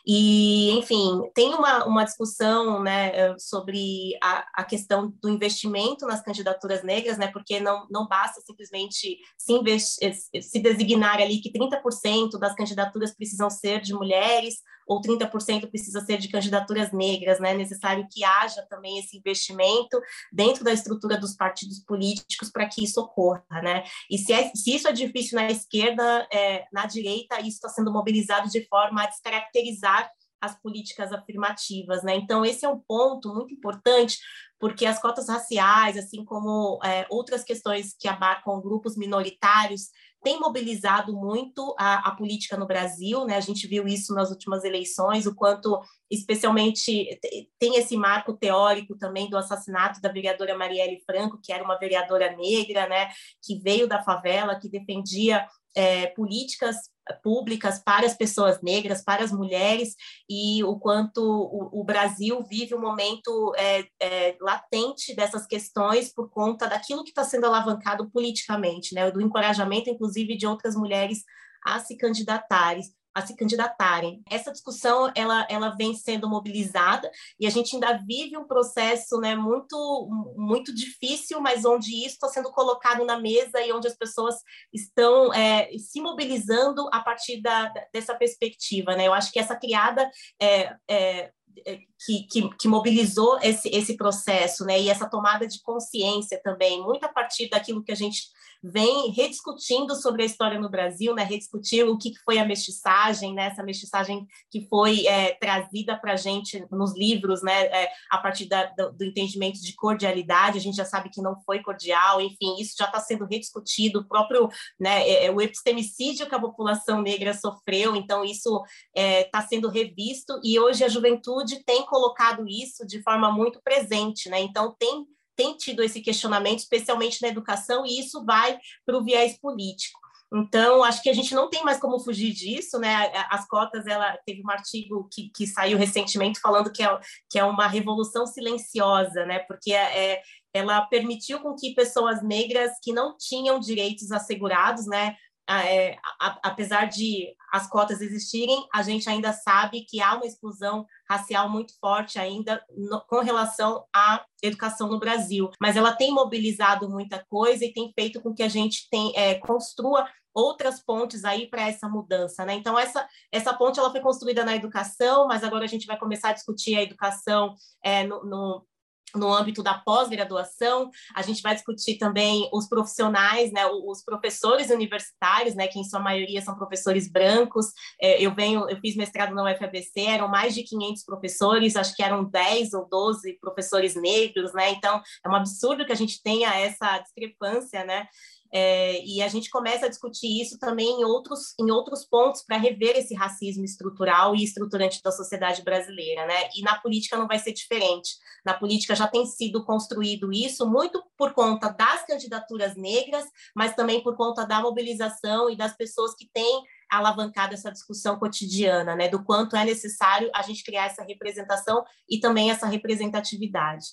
E, 0.07 0.71
enfim, 0.73 1.21
tem 1.35 1.55
uma, 1.55 1.85
uma 1.85 2.05
discussão 2.05 2.83
né, 2.83 3.37
sobre 3.39 4.17
a, 4.23 4.47
a 4.55 4.65
questão 4.65 5.13
do 5.21 5.29
investimento 5.29 6.07
nas 6.07 6.23
candidaturas 6.23 6.83
negras, 6.83 7.19
né, 7.19 7.29
porque 7.29 7.61
não, 7.61 7.87
não 7.91 8.07
basta 8.07 8.41
simplesmente 8.41 9.19
se, 9.37 9.53
investi, 9.53 10.13
se 10.41 10.59
designar 10.61 11.21
ali 11.21 11.41
que 11.41 11.53
30% 11.53 12.39
das 12.39 12.55
candidaturas 12.55 13.15
precisam 13.15 13.51
ser 13.51 13.81
de 13.81 13.93
mulheres 13.95 14.57
ou 14.91 15.01
30% 15.01 15.71
precisa 15.71 16.01
ser 16.01 16.19
de 16.19 16.29
candidaturas 16.29 16.91
negras, 16.91 17.39
né? 17.39 17.53
É 17.53 17.55
necessário 17.55 18.09
que 18.11 18.25
haja 18.25 18.67
também 18.69 18.99
esse 18.99 19.17
investimento 19.17 20.01
dentro 20.33 20.65
da 20.65 20.73
estrutura 20.73 21.17
dos 21.17 21.37
partidos 21.37 21.79
políticos 21.79 22.51
para 22.51 22.67
que 22.67 22.83
isso 22.83 23.01
ocorra, 23.01 23.63
né? 23.63 23.85
E 24.11 24.19
se, 24.19 24.33
é, 24.33 24.51
se 24.53 24.75
isso 24.75 24.89
é 24.89 24.93
difícil 24.93 25.39
na 25.39 25.49
esquerda, 25.49 26.27
é, 26.33 26.65
na 26.73 26.87
direita, 26.87 27.39
isso 27.39 27.51
está 27.51 27.69
sendo 27.69 27.93
mobilizado 27.93 28.51
de 28.51 28.67
forma 28.67 29.05
a 29.05 29.07
descaracterizar 29.07 30.11
as 30.41 30.61
políticas 30.61 31.13
afirmativas, 31.13 32.03
né? 32.03 32.17
Então 32.17 32.45
esse 32.45 32.65
é 32.65 32.69
um 32.69 32.79
ponto 32.79 33.35
muito 33.35 33.55
importante 33.55 34.19
porque 34.59 34.85
as 34.85 35.01
cotas 35.01 35.29
raciais, 35.29 35.97
assim 35.97 36.23
como 36.25 36.79
é, 36.85 37.07
outras 37.09 37.43
questões 37.43 37.97
que 37.99 38.07
abarcam 38.07 38.61
grupos 38.61 38.95
minoritários, 38.97 39.89
têm 40.23 40.39
mobilizado 40.39 41.15
muito 41.15 41.75
a, 41.79 42.09
a, 42.09 42.15
política 42.15 42.57
no 42.57 42.67
Brasil, 42.67 43.25
né? 43.25 43.37
A 43.37 43.41
gente 43.41 43.67
viu 43.67 43.87
isso 43.87 44.15
nas 44.15 44.31
últimas 44.31 44.65
eleições, 44.65 45.27
o 45.27 45.35
quanto, 45.35 45.81
especialmente, 46.11 47.19
tem 47.59 47.77
esse 47.77 47.97
marco 47.97 48.35
teórico 48.35 48.99
também 48.99 49.31
do 49.31 49.39
assassinato 49.39 50.01
da 50.01 50.13
vereadora 50.13 50.57
Marielle 50.57 51.03
Franco, 51.07 51.41
que 51.43 51.53
era 51.53 51.65
uma 51.65 51.79
vereadora 51.79 52.37
negra, 52.37 52.87
né? 52.87 53.09
Que 53.43 53.59
veio 53.59 53.89
da 53.89 54.03
favela, 54.03 54.61
que 54.61 54.69
defendia 54.69 55.47
é, 55.75 56.09
políticas 56.09 56.77
públicas 57.23 57.83
para 57.85 58.07
as 58.07 58.15
pessoas 58.15 58.61
negras, 58.63 59.03
para 59.03 59.25
as 59.25 59.33
mulheres, 59.33 59.95
e 60.29 60.63
o 60.65 60.79
quanto 60.79 61.21
o, 61.21 61.81
o 61.81 61.85
Brasil 61.85 62.43
vive 62.43 62.75
um 62.75 62.81
momento 62.81 63.53
é, 63.57 63.87
é, 64.01 64.37
latente 64.41 65.15
dessas 65.15 65.47
questões 65.47 66.13
por 66.13 66.31
conta 66.31 66.69
daquilo 66.69 67.05
que 67.05 67.11
está 67.11 67.25
sendo 67.25 67.47
alavancado 67.47 68.11
politicamente, 68.11 68.95
né, 68.95 69.11
do 69.11 69.21
encorajamento, 69.21 69.91
inclusive, 69.91 70.37
de 70.37 70.47
outras 70.47 70.75
mulheres 70.75 71.23
a 71.65 71.79
se 71.79 71.97
candidatarem 71.97 72.83
a 73.15 73.27
se 73.27 73.37
candidatarem. 73.37 74.23
Essa 74.31 74.53
discussão 74.53 75.11
ela, 75.15 75.47
ela 75.51 75.71
vem 75.71 75.95
sendo 75.95 76.29
mobilizada 76.29 77.11
e 77.39 77.47
a 77.47 77.51
gente 77.51 77.75
ainda 77.75 77.99
vive 78.07 78.37
um 78.37 78.47
processo 78.47 79.19
né, 79.19 79.35
muito, 79.35 80.09
muito 80.37 80.75
difícil, 80.75 81.41
mas 81.41 81.65
onde 81.65 81.91
isso 81.91 82.15
está 82.15 82.29
sendo 82.29 82.51
colocado 82.53 83.05
na 83.05 83.19
mesa 83.19 83.61
e 83.61 83.73
onde 83.73 83.89
as 83.89 83.97
pessoas 83.97 84.37
estão 84.73 85.33
é, 85.35 85.71
se 85.79 86.01
mobilizando 86.01 86.89
a 86.93 87.01
partir 87.01 87.41
da, 87.41 87.73
dessa 87.93 88.15
perspectiva. 88.15 88.95
Né? 88.95 89.09
Eu 89.09 89.15
acho 89.15 89.33
que 89.33 89.39
essa 89.39 89.57
criada 89.57 90.09
é, 90.41 90.75
é, 90.89 91.33
é 91.67 91.79
que, 92.07 92.27
que, 92.31 92.49
que, 92.57 92.69
mobilizou 92.69 93.39
esse, 93.43 93.69
esse 93.69 93.97
processo, 93.97 94.65
né? 94.65 94.81
E 94.81 94.89
essa 94.89 95.09
tomada 95.09 95.47
de 95.47 95.61
consciência 95.63 96.41
também, 96.43 96.81
muito 96.83 97.05
a 97.05 97.09
partir 97.09 97.49
daquilo 97.51 97.83
que 97.83 97.93
a 97.93 97.97
gente 97.97 98.23
vem 98.63 99.11
rediscutindo 99.11 99.95
sobre 99.95 100.23
a 100.23 100.27
história 100.27 100.59
no 100.59 100.71
Brasil, 100.71 101.15
né? 101.15 101.23
rediscutir 101.25 101.87
o 101.87 101.97
que 101.97 102.13
foi 102.25 102.39
a 102.39 102.45
mestiçagem, 102.45 103.35
né? 103.35 103.47
essa 103.47 103.63
mestiçagem 103.63 104.27
que 104.51 104.67
foi 104.69 105.07
é, 105.07 105.35
trazida 105.35 105.97
para 105.97 106.13
a 106.13 106.17
gente 106.17 106.65
nos 106.71 106.95
livros, 106.95 107.43
né? 107.43 107.67
É, 107.67 107.91
a 108.11 108.19
partir 108.19 108.47
da, 108.47 108.67
do, 108.67 108.93
do, 108.93 109.05
entendimento 109.05 109.61
de 109.61 109.75
cordialidade, 109.75 110.59
a 110.59 110.61
gente 110.61 110.77
já 110.77 110.85
sabe 110.85 111.09
que 111.09 111.23
não 111.23 111.41
foi 111.43 111.63
cordial, 111.63 112.21
enfim, 112.21 112.57
isso 112.59 112.75
já 112.79 112.87
está 112.87 113.01
sendo 113.01 113.25
rediscutido, 113.25 114.01
o 114.01 114.09
próprio 114.09 114.49
né, 114.79 115.09
é, 115.09 115.27
é, 115.27 115.31
o 115.31 115.41
epistemicídio 115.41 116.29
que 116.29 116.35
a 116.35 116.41
população 116.41 117.03
negra 117.03 117.35
sofreu, 117.35 117.97
então 117.97 118.25
isso 118.25 118.63
está 118.95 119.39
é, 119.39 119.47
sendo 119.49 119.69
revisto, 119.69 120.41
e 120.45 120.59
hoje 120.59 120.85
a 120.85 120.89
juventude 120.89 121.65
tem 121.65 121.85
colocado 121.87 122.47
isso 122.47 122.87
de 122.87 123.03
forma 123.03 123.31
muito 123.33 123.61
presente, 123.63 124.29
né? 124.29 124.41
então 124.41 124.75
tem 124.79 125.07
tem 125.41 125.57
tido 125.57 125.83
esse 125.83 126.03
questionamento, 126.03 126.59
especialmente 126.59 127.23
na 127.23 127.29
educação, 127.29 127.87
e 127.87 127.99
isso 127.99 128.23
vai 128.27 128.59
para 128.85 128.99
o 128.99 129.03
viés 129.03 129.39
político. 129.41 129.99
Então, 130.33 130.85
acho 130.85 131.03
que 131.03 131.09
a 131.09 131.15
gente 131.15 131.35
não 131.35 131.49
tem 131.49 131.65
mais 131.65 131.81
como 131.81 131.99
fugir 131.99 132.33
disso, 132.33 132.79
né? 132.79 133.11
As 133.31 133.49
cotas, 133.49 133.87
ela 133.87 134.17
teve 134.27 134.43
um 134.45 134.51
artigo 134.51 135.09
que, 135.11 135.31
que 135.35 135.47
saiu 135.47 135.79
recentemente 135.79 136.39
falando 136.39 136.71
que 136.71 136.83
é, 136.83 137.01
que 137.29 137.39
é 137.39 137.45
uma 137.45 137.67
revolução 137.67 138.27
silenciosa, 138.27 139.25
né? 139.25 139.41
Porque 139.41 139.73
é, 139.73 140.13
é 140.13 140.23
ela 140.53 140.83
permitiu 140.83 141.41
com 141.41 141.55
que 141.55 141.75
pessoas 141.75 142.23
negras 142.23 142.73
que 142.83 142.93
não 142.93 143.17
tinham 143.17 143.59
direitos 143.59 144.13
assegurados, 144.13 144.87
né? 144.87 145.17
É, 145.49 145.97
a, 146.21 146.39
apesar 146.45 146.87
de 146.87 147.35
as 147.53 147.69
cotas 147.69 148.01
existirem, 148.01 148.67
a 148.73 148.83
gente 148.83 149.09
ainda 149.09 149.33
sabe 149.33 149.83
que 149.83 150.01
há 150.01 150.15
uma 150.15 150.27
exclusão 150.27 150.87
racial 151.09 151.49
muito 151.49 151.73
forte 151.81 152.19
ainda 152.19 152.65
no, 152.77 153.01
com 153.07 153.21
relação 153.21 153.85
à 153.95 154.25
educação 154.43 154.89
no 154.89 155.01
Brasil. 155.01 155.51
Mas 155.61 155.77
ela 155.77 155.93
tem 155.93 156.13
mobilizado 156.13 156.89
muita 156.89 157.25
coisa 157.29 157.65
e 157.65 157.73
tem 157.73 157.93
feito 157.93 158.21
com 158.21 158.33
que 158.33 158.43
a 158.43 158.49
gente 158.49 158.89
tem, 158.89 159.13
é, 159.17 159.35
construa 159.35 160.09
outras 160.33 160.81
pontes 160.81 161.25
aí 161.25 161.49
para 161.49 161.69
essa 161.69 161.89
mudança, 161.89 162.45
né? 162.45 162.55
Então 162.55 162.79
essa 162.79 163.07
essa 163.33 163.53
ponte 163.53 163.79
ela 163.79 163.91
foi 163.91 164.01
construída 164.01 164.45
na 164.45 164.55
educação, 164.55 165.27
mas 165.27 165.43
agora 165.43 165.65
a 165.65 165.69
gente 165.69 165.87
vai 165.87 165.99
começar 165.99 166.31
a 166.31 166.33
discutir 166.33 166.77
a 166.77 166.83
educação 166.83 167.55
é, 167.85 168.05
no, 168.05 168.25
no 168.25 168.67
no 169.15 169.33
âmbito 169.33 169.63
da 169.63 169.75
pós-graduação, 169.75 170.91
a 171.15 171.23
gente 171.23 171.43
vai 171.43 171.55
discutir 171.55 171.99
também 171.99 172.49
os 172.53 172.69
profissionais, 172.69 173.53
né, 173.53 173.67
os 173.67 174.05
professores 174.05 174.71
universitários, 174.71 175.55
né, 175.55 175.67
que 175.67 175.79
em 175.79 175.85
sua 175.85 176.01
maioria 176.01 176.41
são 176.43 176.55
professores 176.57 177.11
brancos. 177.11 177.67
É, 178.01 178.21
eu 178.23 178.35
venho, 178.35 178.69
eu 178.69 178.79
fiz 178.81 178.97
mestrado 178.97 179.35
na 179.35 179.45
UFABC, 179.45 180.01
eram 180.01 180.29
mais 180.29 180.55
de 180.55 180.63
500 180.63 181.05
professores, 181.05 181.77
acho 181.77 181.95
que 181.95 182.03
eram 182.03 182.25
10 182.25 182.75
ou 182.75 182.89
12 182.89 183.39
professores 183.41 183.95
negros, 183.95 184.53
né? 184.53 184.71
Então, 184.71 185.01
é 185.25 185.29
um 185.29 185.35
absurdo 185.35 185.85
que 185.85 185.93
a 185.93 185.97
gente 185.97 186.23
tenha 186.23 186.55
essa 186.55 186.99
discrepância, 186.99 187.85
né? 187.85 188.07
É, 188.53 189.05
e 189.05 189.23
a 189.23 189.29
gente 189.29 189.49
começa 189.49 189.87
a 189.87 189.89
discutir 189.89 190.41
isso 190.41 190.59
também 190.59 191.01
em 191.01 191.05
outros, 191.05 191.55
em 191.59 191.71
outros 191.71 192.05
pontos 192.05 192.43
para 192.43 192.57
rever 192.57 192.97
esse 192.97 193.15
racismo 193.15 193.65
estrutural 193.65 194.35
e 194.35 194.43
estruturante 194.43 195.01
da 195.03 195.13
sociedade 195.13 195.63
brasileira, 195.63 196.27
né? 196.27 196.49
E 196.57 196.63
na 196.63 196.77
política 196.81 197.17
não 197.17 197.29
vai 197.29 197.39
ser 197.39 197.53
diferente. 197.53 198.17
Na 198.45 198.55
política 198.55 198.97
já 198.97 199.07
tem 199.07 199.25
sido 199.25 199.65
construído 199.65 200.33
isso 200.33 200.69
muito 200.69 201.03
por 201.17 201.33
conta 201.33 201.69
das 201.69 202.05
candidaturas 202.05 202.75
negras, 202.75 203.25
mas 203.55 203.75
também 203.75 204.03
por 204.03 204.17
conta 204.17 204.45
da 204.45 204.61
mobilização 204.61 205.49
e 205.49 205.57
das 205.57 205.77
pessoas 205.77 206.15
que 206.15 206.29
têm 206.33 206.63
alavancado 206.91 207.55
essa 207.55 207.71
discussão 207.71 208.19
cotidiana, 208.19 208.97
né? 208.97 209.09
Do 209.09 209.23
quanto 209.23 209.55
é 209.55 209.65
necessário 209.65 210.29
a 210.35 210.43
gente 210.43 210.65
criar 210.65 210.87
essa 210.87 211.05
representação 211.05 211.85
e 212.09 212.19
também 212.19 212.51
essa 212.51 212.67
representatividade. 212.67 213.87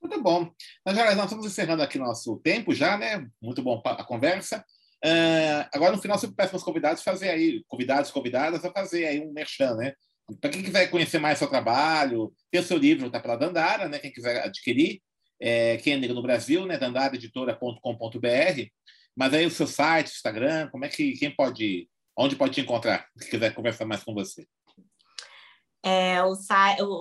Muito 0.00 0.22
bom. 0.22 0.50
Nós 0.86 0.96
já 0.96 1.14
nós 1.14 1.24
estamos 1.24 1.46
encerrando 1.46 1.82
aqui 1.82 1.98
nosso 1.98 2.38
tempo 2.38 2.74
já, 2.74 2.96
né? 2.96 3.26
Muito 3.40 3.62
bom 3.62 3.80
a 3.84 4.04
conversa. 4.04 4.64
Uh, 5.04 5.62
agora, 5.72 5.94
no 5.94 6.02
final, 6.02 6.18
sempre 6.18 6.36
peço 6.36 6.50
para 6.50 6.56
os 6.56 6.64
convidados 6.64 7.02
fazer 7.02 7.30
aí, 7.30 7.62
convidados 7.68 8.10
convidadas, 8.10 8.64
a 8.64 8.72
fazer 8.72 9.06
aí 9.06 9.20
um 9.20 9.32
merchan, 9.32 9.74
né? 9.76 9.92
Para 10.40 10.50
quem 10.50 10.62
quiser 10.62 10.88
conhecer 10.90 11.18
mais 11.18 11.38
seu 11.38 11.48
trabalho, 11.48 12.32
tem 12.50 12.60
o 12.60 12.64
seu 12.64 12.76
livro, 12.76 13.10
tá 13.10 13.20
pela 13.20 13.36
Dandara, 13.36 13.88
né? 13.88 13.98
Quem 13.98 14.12
quiser 14.12 14.44
adquirir, 14.44 15.00
é, 15.40 15.76
quem 15.78 15.94
é 15.94 15.96
negro 15.96 16.16
no 16.16 16.22
Brasil, 16.22 16.66
né? 16.66 16.76
dandaraeditora.com.br. 16.78 18.68
Mas 19.16 19.34
aí 19.34 19.46
o 19.46 19.50
seu 19.50 19.66
site, 19.66 20.08
Instagram, 20.08 20.68
como 20.70 20.84
é 20.84 20.88
que 20.88 21.12
quem 21.12 21.34
pode, 21.34 21.88
onde 22.16 22.36
pode 22.36 22.54
te 22.54 22.60
encontrar, 22.60 23.08
se 23.16 23.28
quiser 23.30 23.54
conversar 23.54 23.84
mais 23.84 24.04
com 24.04 24.14
você? 24.14 24.46
É, 25.84 26.20
o, 26.22 26.34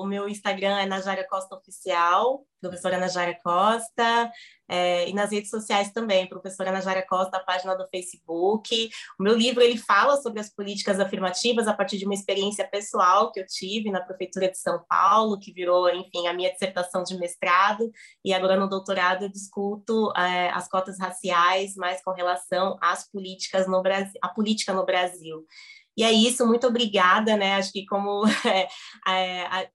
o, 0.04 0.06
meu 0.06 0.30
Instagram 0.30 0.78
é 0.78 0.86
Najara 0.86 1.28
Costa 1.28 1.56
Oficial, 1.56 2.46
professora 2.62 2.98
Najara 2.98 3.38
Costa, 3.44 4.32
é, 4.70 5.10
e 5.10 5.14
nas 5.14 5.32
redes 5.32 5.50
sociais 5.50 5.92
também, 5.92 6.28
professora 6.28 6.72
Najara 6.72 7.06
Costa, 7.08 7.38
a 7.38 7.44
página 7.44 7.76
do 7.76 7.88
Facebook. 7.90 8.90
O 9.20 9.24
meu 9.24 9.36
livro 9.36 9.62
ele 9.62 9.78
fala 9.78 10.18
sobre 10.18 10.40
as 10.40 10.54
políticas 10.54 11.00
afirmativas 11.00 11.68
a 11.68 11.74
partir 11.74 11.98
de 11.98 12.06
uma 12.06 12.14
experiência 12.14 12.68
pessoal 12.68 13.32
que 13.32 13.40
eu 13.40 13.46
tive 13.48 13.90
na 13.90 14.02
prefeitura 14.02 14.50
de 14.50 14.58
São 14.58 14.84
Paulo, 14.88 15.40
que 15.40 15.52
virou, 15.52 15.90
enfim, 15.90 16.28
a 16.28 16.34
minha 16.34 16.52
dissertação 16.52 17.04
de 17.04 17.18
mestrado, 17.18 17.90
e 18.24 18.34
agora 18.34 18.60
no 18.60 18.70
doutorado 18.70 19.24
eu 19.24 19.30
discuto 19.30 20.12
é, 20.16 20.50
as 20.50 20.68
cotas 20.68 21.00
raciais, 21.00 21.76
mais 21.76 22.04
com 22.04 22.12
relação 22.12 22.78
às 22.82 23.10
políticas 23.10 23.68
no 23.68 23.82
Brasil, 23.82 24.20
a 24.22 24.30
política 24.30 24.74
no 24.74 24.86
Brasil. 24.86 25.46
E 25.98 26.04
é 26.04 26.12
isso, 26.12 26.46
muito 26.46 26.68
obrigada, 26.68 27.36
né? 27.36 27.56
Acho 27.56 27.72
que 27.72 27.84
como 27.88 28.24
é, 28.46 28.68
é 29.12 29.70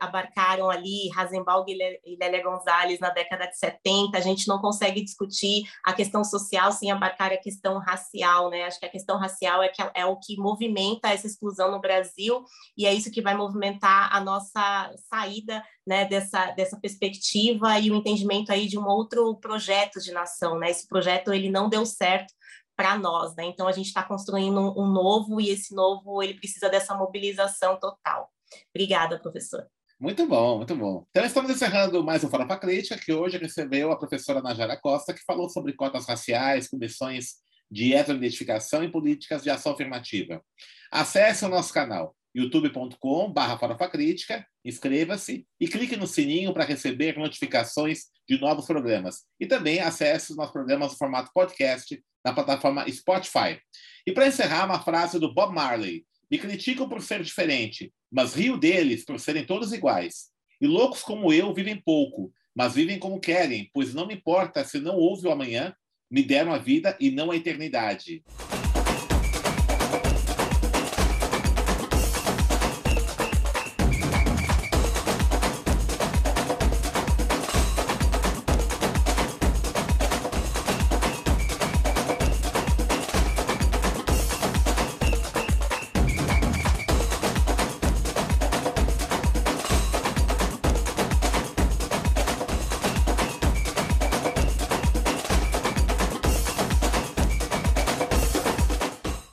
abarcaram 0.00 0.70
ali 0.70 1.08
Rasenbalg 1.08 1.68
e 1.68 2.16
Lélia 2.16 2.44
Gonzalez 2.44 3.00
na 3.00 3.10
década 3.10 3.46
de 3.46 3.58
70, 3.58 4.16
a 4.16 4.20
gente 4.20 4.46
não 4.46 4.60
consegue 4.60 5.02
discutir 5.02 5.64
a 5.84 5.92
questão 5.92 6.22
social 6.22 6.70
sem 6.70 6.92
abarcar 6.92 7.32
a 7.32 7.36
questão 7.36 7.78
racial, 7.80 8.50
né? 8.50 8.62
Acho 8.62 8.78
que 8.78 8.86
a 8.86 8.90
questão 8.90 9.18
racial 9.18 9.64
é, 9.64 9.68
que 9.68 9.82
é 9.94 10.06
o 10.06 10.16
que 10.16 10.36
movimenta 10.36 11.08
essa 11.08 11.26
exclusão 11.26 11.72
no 11.72 11.80
Brasil 11.80 12.44
e 12.78 12.86
é 12.86 12.94
isso 12.94 13.10
que 13.10 13.20
vai 13.20 13.34
movimentar 13.34 14.14
a 14.14 14.20
nossa 14.20 14.94
saída 15.10 15.60
né, 15.84 16.04
dessa, 16.04 16.52
dessa 16.52 16.78
perspectiva 16.78 17.80
e 17.80 17.90
o 17.90 17.96
entendimento 17.96 18.52
aí 18.52 18.68
de 18.68 18.78
um 18.78 18.86
outro 18.86 19.34
projeto 19.36 20.00
de 20.00 20.12
nação, 20.12 20.56
né? 20.56 20.70
Esse 20.70 20.86
projeto 20.86 21.32
ele 21.32 21.50
não 21.50 21.68
deu 21.68 21.84
certo 21.84 22.32
para 22.76 22.98
nós, 22.98 23.34
né? 23.36 23.44
Então 23.44 23.68
a 23.68 23.72
gente 23.72 23.86
está 23.86 24.02
construindo 24.02 24.58
um, 24.58 24.84
um 24.84 24.86
novo 24.86 25.40
e 25.40 25.50
esse 25.50 25.74
novo 25.74 26.22
ele 26.22 26.34
precisa 26.34 26.68
dessa 26.68 26.94
mobilização 26.94 27.78
total. 27.78 28.30
Obrigada, 28.74 29.18
professor. 29.18 29.66
Muito 29.98 30.26
bom, 30.26 30.58
muito 30.58 30.74
bom. 30.74 31.06
Então, 31.10 31.24
estamos 31.24 31.50
encerrando 31.50 32.02
mais 32.02 32.22
um 32.24 32.28
Fala 32.28 32.46
para 32.46 32.58
Crítica, 32.58 32.98
que 32.98 33.12
hoje 33.12 33.38
recebeu 33.38 33.92
a 33.92 33.98
professora 33.98 34.42
Najara 34.42 34.76
Costa, 34.76 35.14
que 35.14 35.22
falou 35.24 35.48
sobre 35.48 35.72
cotas 35.72 36.06
raciais, 36.06 36.68
comissões 36.68 37.36
de 37.70 37.94
heteroidentificação 37.94 38.82
e 38.84 38.90
políticas 38.90 39.42
de 39.42 39.50
ação 39.50 39.72
afirmativa. 39.72 40.42
Acesse 40.90 41.44
o 41.44 41.48
nosso 41.48 41.72
canal 41.72 42.14
youtube.com.br 42.34 43.88
Crítica, 43.90 44.44
inscreva-se 44.64 45.46
e 45.60 45.68
clique 45.68 45.96
no 45.96 46.06
sininho 46.06 46.52
para 46.52 46.64
receber 46.64 47.16
notificações 47.16 48.06
de 48.28 48.38
novos 48.40 48.66
programas. 48.66 49.22
E 49.38 49.46
também 49.46 49.80
acesse 49.80 50.32
os 50.32 50.36
nossos 50.36 50.52
programas 50.52 50.92
no 50.92 50.98
formato 50.98 51.30
podcast 51.32 52.02
na 52.24 52.32
plataforma 52.32 52.90
Spotify. 52.90 53.60
E 54.06 54.12
para 54.12 54.26
encerrar, 54.26 54.64
uma 54.64 54.82
frase 54.82 55.18
do 55.18 55.32
Bob 55.32 55.54
Marley. 55.54 56.04
Me 56.30 56.38
criticam 56.38 56.88
por 56.88 57.02
ser 57.02 57.22
diferente, 57.22 57.92
mas 58.10 58.34
rio 58.34 58.56
deles 58.56 59.04
por 59.04 59.20
serem 59.20 59.44
todos 59.44 59.72
iguais. 59.72 60.30
E 60.60 60.66
loucos 60.66 61.02
como 61.02 61.32
eu 61.32 61.52
vivem 61.52 61.76
pouco, 61.76 62.32
mas 62.54 62.74
vivem 62.74 62.98
como 62.98 63.20
querem, 63.20 63.70
pois 63.72 63.92
não 63.92 64.06
me 64.06 64.14
importa 64.14 64.64
se 64.64 64.78
não 64.78 64.96
houve 64.96 65.26
o 65.26 65.30
amanhã, 65.30 65.74
me 66.10 66.22
deram 66.22 66.52
a 66.54 66.58
vida 66.58 66.96
e 66.98 67.10
não 67.10 67.30
a 67.30 67.36
eternidade. 67.36 68.22